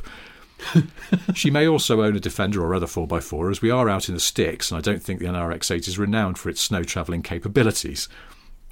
[1.34, 4.20] she may also own a Defender or other 4x4, as we are out in the
[4.20, 8.08] sticks, and I don't think the NRX 8 is renowned for its snow travelling capabilities.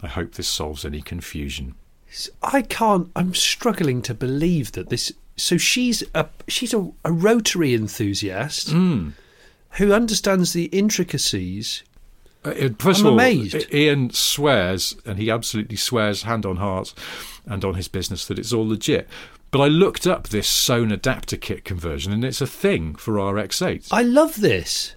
[0.03, 1.75] I hope this solves any confusion.
[2.43, 3.11] I can't.
[3.17, 9.11] I'm struggling to believe that this so she's a she's a, a rotary enthusiast Hmm.
[9.73, 11.83] who understands the intricacies.
[12.45, 13.73] Uh, uh, First I'm of all, amazed.
[13.75, 16.95] Ian swears, and he absolutely swears, hand on heart,
[17.47, 19.09] and on his business, that it's all legit.
[19.51, 23.89] But I looked up this Sohn adapter kit conversion, and it's a thing for RX8.
[23.91, 24.95] I love this.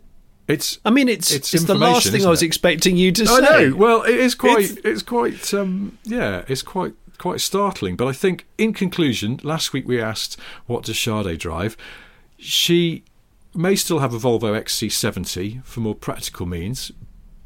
[0.48, 2.48] It's I mean, it's It's it's, the last thing I was it?
[2.48, 3.42] expecting you to I say.
[3.70, 3.76] know.
[3.76, 4.66] Well, it is quite.
[4.72, 5.54] It's- It's, quite.
[5.54, 7.96] Um, yeah, it's quite quite startling.
[7.96, 11.78] But I think, in conclusion, last week we asked, "What does Sade drive?"
[12.38, 13.04] She
[13.54, 16.92] may still have a Volvo XC70 for more practical means,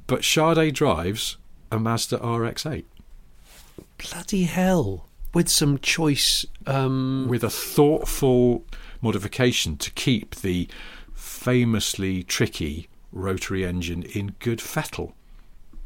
[0.07, 1.37] but Sade drives
[1.71, 2.83] a Mazda RX-8
[3.97, 5.07] Bloody hell!
[5.33, 6.45] With some choice.
[6.65, 8.63] Um, with a thoughtful
[9.01, 10.67] modification to keep the
[11.13, 15.13] famously tricky rotary engine in good fettle.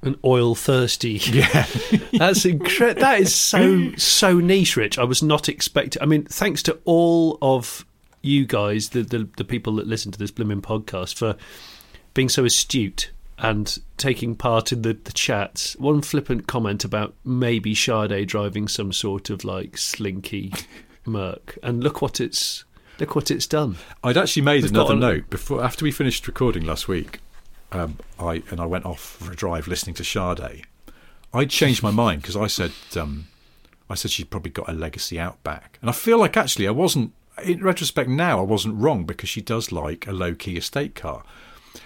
[0.02, 1.20] an oil thirsty.
[1.32, 1.66] Yeah.
[2.14, 3.02] That's incredible.
[3.02, 4.98] That is so so niche, Rich.
[4.98, 6.02] I was not expecting.
[6.02, 7.86] I mean, thanks to all of
[8.22, 11.36] you guys, the the, the people that listen to this blooming podcast, for
[12.14, 13.12] being so astute
[13.42, 15.76] and taking part in the, the chats.
[15.78, 20.54] One flippant comment about maybe Sade driving some sort of like slinky
[21.06, 22.66] Merc, and look what it's
[23.00, 23.78] look what it's done.
[24.04, 27.20] I'd actually made We've another a- note before after we finished recording last week.
[27.72, 30.64] Um, I and I went off for a drive listening to Sade.
[31.34, 33.28] I changed my mind because I said um,
[33.90, 37.14] I said she'd probably got a legacy Outback, and I feel like actually I wasn't.
[37.44, 41.24] In retrospect, now I wasn't wrong because she does like a low key estate car.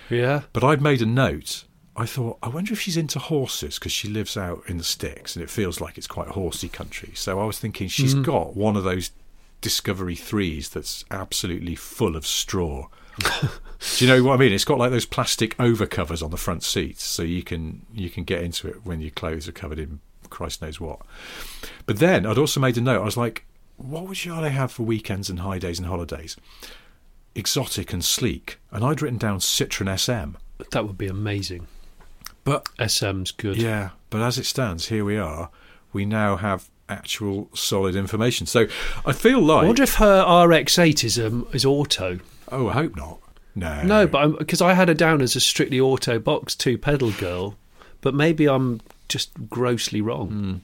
[0.10, 0.42] Yeah.
[0.54, 1.66] But I'd made a note.
[1.96, 5.36] I thought, I wonder if she's into horses because she lives out in the sticks
[5.36, 7.12] and it feels like it's quite horsey country.
[7.14, 8.24] So I was thinking she's Mm.
[8.24, 9.12] got one of those
[9.62, 12.88] Discovery threes that's absolutely full of straw.
[13.20, 14.52] Do you know what I mean?
[14.52, 18.26] It's got like those plastic overcovers on the front seats, so you can you can
[18.26, 21.00] get into it when your clothes are covered in Christ knows what.
[21.86, 23.02] But then I'd also made a note.
[23.02, 23.46] I was like,
[23.78, 26.36] what would Sade have for weekends and high days and holidays?
[27.36, 30.36] Exotic and sleek, and I'd written down Citroen SM.
[30.72, 31.68] That would be amazing.
[32.44, 33.58] But SM's good.
[33.58, 35.50] yeah, but as it stands, here we are.
[35.94, 38.46] We now have actual solid information.
[38.46, 38.68] So
[39.06, 42.20] I feel I like wonder if her RX8 is um, is auto.
[42.52, 43.20] oh, I hope not.
[43.56, 47.12] No, No, but because I had her down as a strictly auto box two pedal
[47.12, 47.56] girl,
[48.02, 50.62] but maybe I'm just grossly wrong.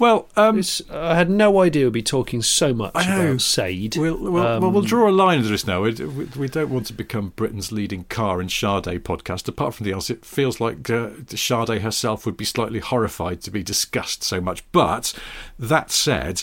[0.00, 3.96] Well, um, I had no idea we'd be talking so much about Sade.
[3.96, 5.82] We'll, we'll, well, Um, we'll draw a line under this now.
[5.82, 9.46] We, we, we don't want to become Britain's leading car and Sade podcast.
[9.46, 13.50] Apart from the else, it feels like uh, Sade herself would be slightly horrified to
[13.50, 14.64] be discussed so much.
[14.72, 15.12] But
[15.58, 16.42] that said,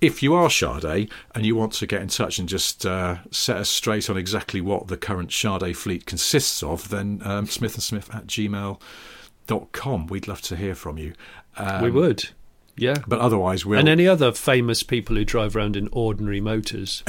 [0.00, 3.58] if you are Sade and you want to get in touch and just uh, set
[3.58, 8.26] us straight on exactly what the current Sade fleet consists of, then um, smithandsmith at
[8.26, 10.06] gmail.com.
[10.06, 11.12] We'd love to hear from you.
[11.58, 12.28] Um, we would,
[12.76, 12.96] yeah.
[13.06, 13.78] But otherwise, we'll.
[13.78, 17.02] and any other famous people who drive around in ordinary motors.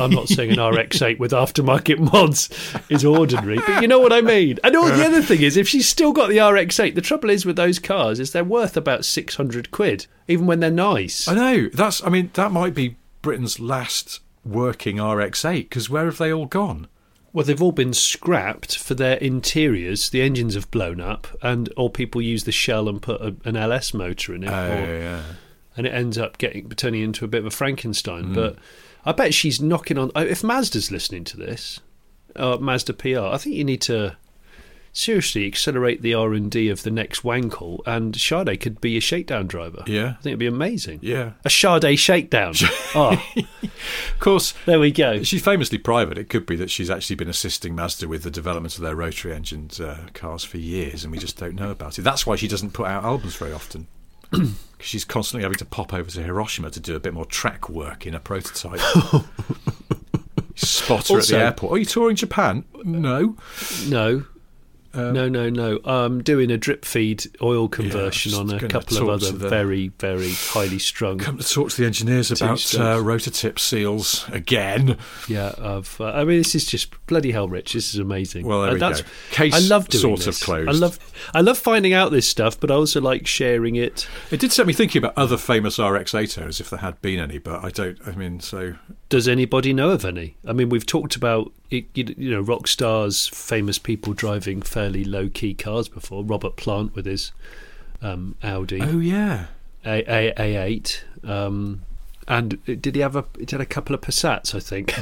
[0.00, 2.48] I'm not saying an RX8 with aftermarket mods
[2.88, 4.58] is ordinary, but you know what I mean.
[4.62, 7.46] And all the other thing is, if she's still got the RX8, the trouble is
[7.46, 11.26] with those cars is they're worth about 600 quid, even when they're nice.
[11.28, 11.68] I know.
[11.72, 12.04] That's.
[12.04, 16.88] I mean, that might be Britain's last working RX-8 because where have they all gone?
[17.34, 20.08] Well, they've all been scrapped for their interiors.
[20.08, 23.56] The engines have blown up, and or people use the shell and put a, an
[23.56, 25.22] LS motor in it, Oh, or- yeah.
[25.76, 28.32] and it ends up getting turning into a bit of a Frankenstein.
[28.32, 28.56] But
[29.04, 30.12] I bet she's knocking on.
[30.14, 31.80] uh, If Mazda's listening to this,
[32.36, 34.16] uh, Mazda PR, I think you need to
[34.96, 39.00] seriously accelerate the R and D of the next Wankel, and Sade could be a
[39.00, 39.82] shakedown driver.
[39.86, 40.10] Yeah.
[40.10, 41.00] I think it'd be amazing.
[41.02, 41.32] Yeah.
[41.44, 42.54] A Sade shakedown.
[42.94, 45.22] oh, Of course, there we go.
[45.22, 46.16] she's famously private.
[46.16, 49.34] It could be that she's actually been assisting Mazda with the development of their rotary
[49.34, 52.02] engined uh, cars for years, and we just don't know about it.
[52.02, 53.88] That's why she doesn't put out albums very often.
[54.80, 58.06] she's constantly having to pop over to Hiroshima to do a bit more track work
[58.06, 58.80] in a prototype.
[60.56, 61.72] Spot her Also- at the airport.
[61.72, 62.64] Are you touring Japan?
[62.84, 63.36] No.
[63.88, 64.24] No.
[64.94, 65.80] Um, no, no, no.
[65.84, 69.88] I'm doing a drip feed oil conversion just on a couple of other the- very,
[69.98, 71.18] very highly strung.
[71.18, 74.96] Come to talk to the engineers about uh, rotor tip seals again.
[75.28, 76.00] Yeah, of.
[76.00, 77.72] Uh, I mean, this is just bloody hell, Rich.
[77.72, 78.46] This is amazing.
[78.46, 79.08] Well, there Uh, we that's, go.
[79.32, 80.42] Case I love doing sort of this.
[80.42, 80.68] closed.
[80.68, 80.98] I love,
[81.34, 84.06] I love finding out this stuff, but I also like sharing it.
[84.30, 87.64] It did set me thinking about other famous RX-8s, if there had been any, but
[87.64, 87.98] I don't.
[88.06, 88.74] I mean, so
[89.08, 90.36] Does anybody know of any?
[90.46, 95.04] I mean, we've talked about it, you you know rock stars, famous people driving fairly
[95.04, 96.24] low key cars before.
[96.24, 97.32] Robert Plant with his
[98.02, 99.46] um, Audi oh yeah,
[99.84, 101.04] A A A eight.
[101.22, 101.82] Um,
[102.26, 103.24] and did he have a?
[103.38, 104.92] It had a couple of Passats, I think.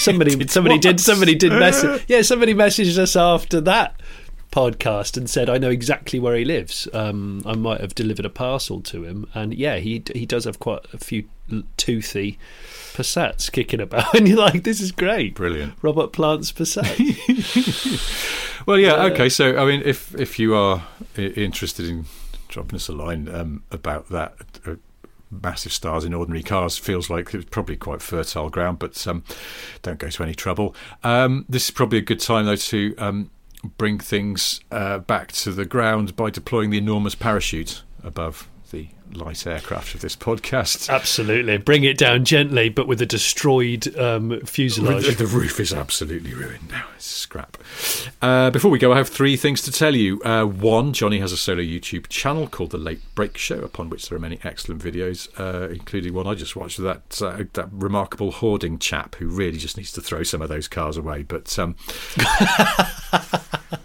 [0.00, 0.94] somebody, somebody did.
[0.94, 1.00] what?
[1.00, 2.04] Somebody did message.
[2.08, 4.00] Yeah, somebody messaged us after that
[4.54, 6.86] podcast and said I know exactly where he lives.
[6.92, 10.60] Um, I might have delivered a parcel to him, and yeah, he he does have
[10.60, 11.24] quite a few
[11.76, 12.38] toothy
[12.94, 15.74] Passats kicking about, and you're like, this is great, Brilliant.
[15.82, 16.94] Robert Plant's Passat.
[18.66, 19.28] Well, yeah, okay.
[19.28, 20.82] So, I mean, if if you are
[21.16, 22.06] interested in
[22.48, 24.32] dropping us a line um, about that,
[24.66, 24.76] uh,
[25.30, 29.22] massive stars in ordinary cars feels like it's probably quite fertile ground, but um,
[29.82, 30.74] don't go to any trouble.
[31.02, 33.30] Um, this is probably a good time, though, to um,
[33.64, 39.46] bring things uh, back to the ground by deploying the enormous parachute above the light
[39.46, 40.88] aircraft of this podcast.
[40.88, 45.06] Absolutely, bring it down gently, but with a destroyed um, fuselage.
[45.06, 46.86] The, the roof is absolutely ruined now.
[46.96, 47.56] It's scrap.
[48.20, 50.20] Uh, before we go, I have three things to tell you.
[50.22, 54.08] Uh, one, Johnny has a solo YouTube channel called The Late Brake Show, upon which
[54.08, 57.68] there are many excellent videos, uh, including one I just watched with that uh, that
[57.72, 61.22] remarkable hoarding chap who really just needs to throw some of those cars away.
[61.22, 61.76] But um,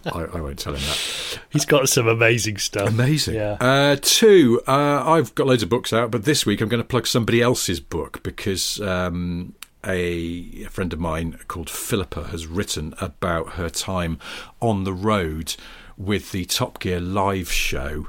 [0.06, 1.40] I, I won't tell him that.
[1.50, 2.90] He's got some amazing stuff.
[2.90, 3.36] Amazing.
[3.36, 3.58] Yeah.
[3.60, 4.72] Uh, two, uh,
[5.10, 7.80] I've got loads of books out, but this week I'm going to plug somebody else's
[7.80, 14.20] book because um, a, a friend of mine called Philippa has written about her time
[14.62, 15.56] on the road
[15.98, 18.08] with the Top Gear live show.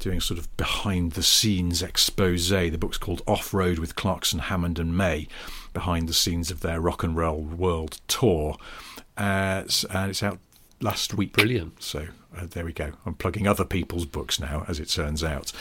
[0.00, 2.48] Doing sort of behind the scenes expose.
[2.48, 5.28] The book's called Off Road with Clarkson, Hammond, and May,
[5.72, 8.56] behind the scenes of their rock and roll world tour.
[9.16, 10.38] Uh, and it's out
[10.80, 11.32] last week.
[11.32, 11.82] Brilliant.
[11.82, 12.92] So uh, there we go.
[13.04, 15.52] I'm plugging other people's books now, as it turns out.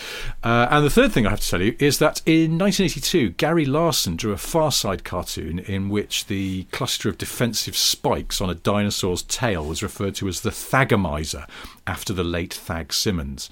[0.43, 3.65] Uh, and the third thing I have to tell you is that in 1982, Gary
[3.65, 8.55] Larson drew a Far Side cartoon in which the cluster of defensive spikes on a
[8.55, 11.47] dinosaur's tail was referred to as the Thagomizer,
[11.87, 13.49] after the late Thag Simmons.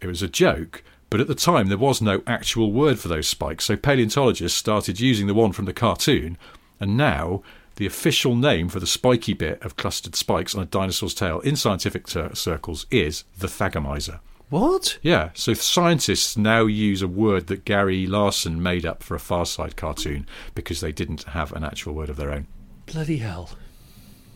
[0.00, 0.84] It was a joke.
[1.10, 4.98] But at the time, there was no actual word for those spikes, so paleontologists started
[4.98, 6.38] using the one from the cartoon,
[6.80, 7.42] and now
[7.76, 11.56] the official name for the spiky bit of clustered spikes on a dinosaur's tail in
[11.56, 14.20] scientific cir- circles is the thagomizer.
[14.50, 14.98] What?
[15.00, 19.46] Yeah, so scientists now use a word that Gary Larson made up for a Far
[19.46, 22.46] Side cartoon because they didn't have an actual word of their own.
[22.84, 23.50] Bloody hell.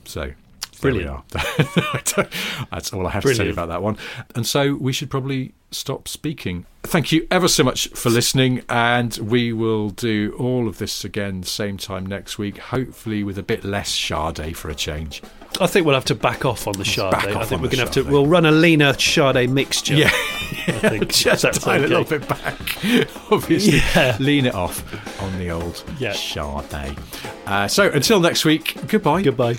[0.07, 0.33] So
[0.81, 1.29] Brilliant.
[1.31, 1.83] There we
[2.23, 2.29] are.
[2.71, 3.97] That's all I have to say about that one.
[4.35, 6.65] And so we should probably stop speaking.
[6.85, 11.43] Thank you ever so much for listening, and we will do all of this again
[11.43, 15.23] same time next week, hopefully with a bit less Sade for a change.
[15.61, 17.13] I think we'll have to back off on the Sade.
[17.15, 18.03] I think we're going to have to.
[18.05, 19.95] We'll run a leaner Sade mixture.
[19.95, 22.55] Yeah, I think just that's a little bit back.
[23.33, 24.17] Obviously, Yeah.
[24.21, 24.85] lean it off
[25.23, 26.13] on the old Yeah.
[26.13, 26.97] Sade.
[27.47, 29.23] Uh, so until next week, goodbye.
[29.23, 29.59] Goodbye.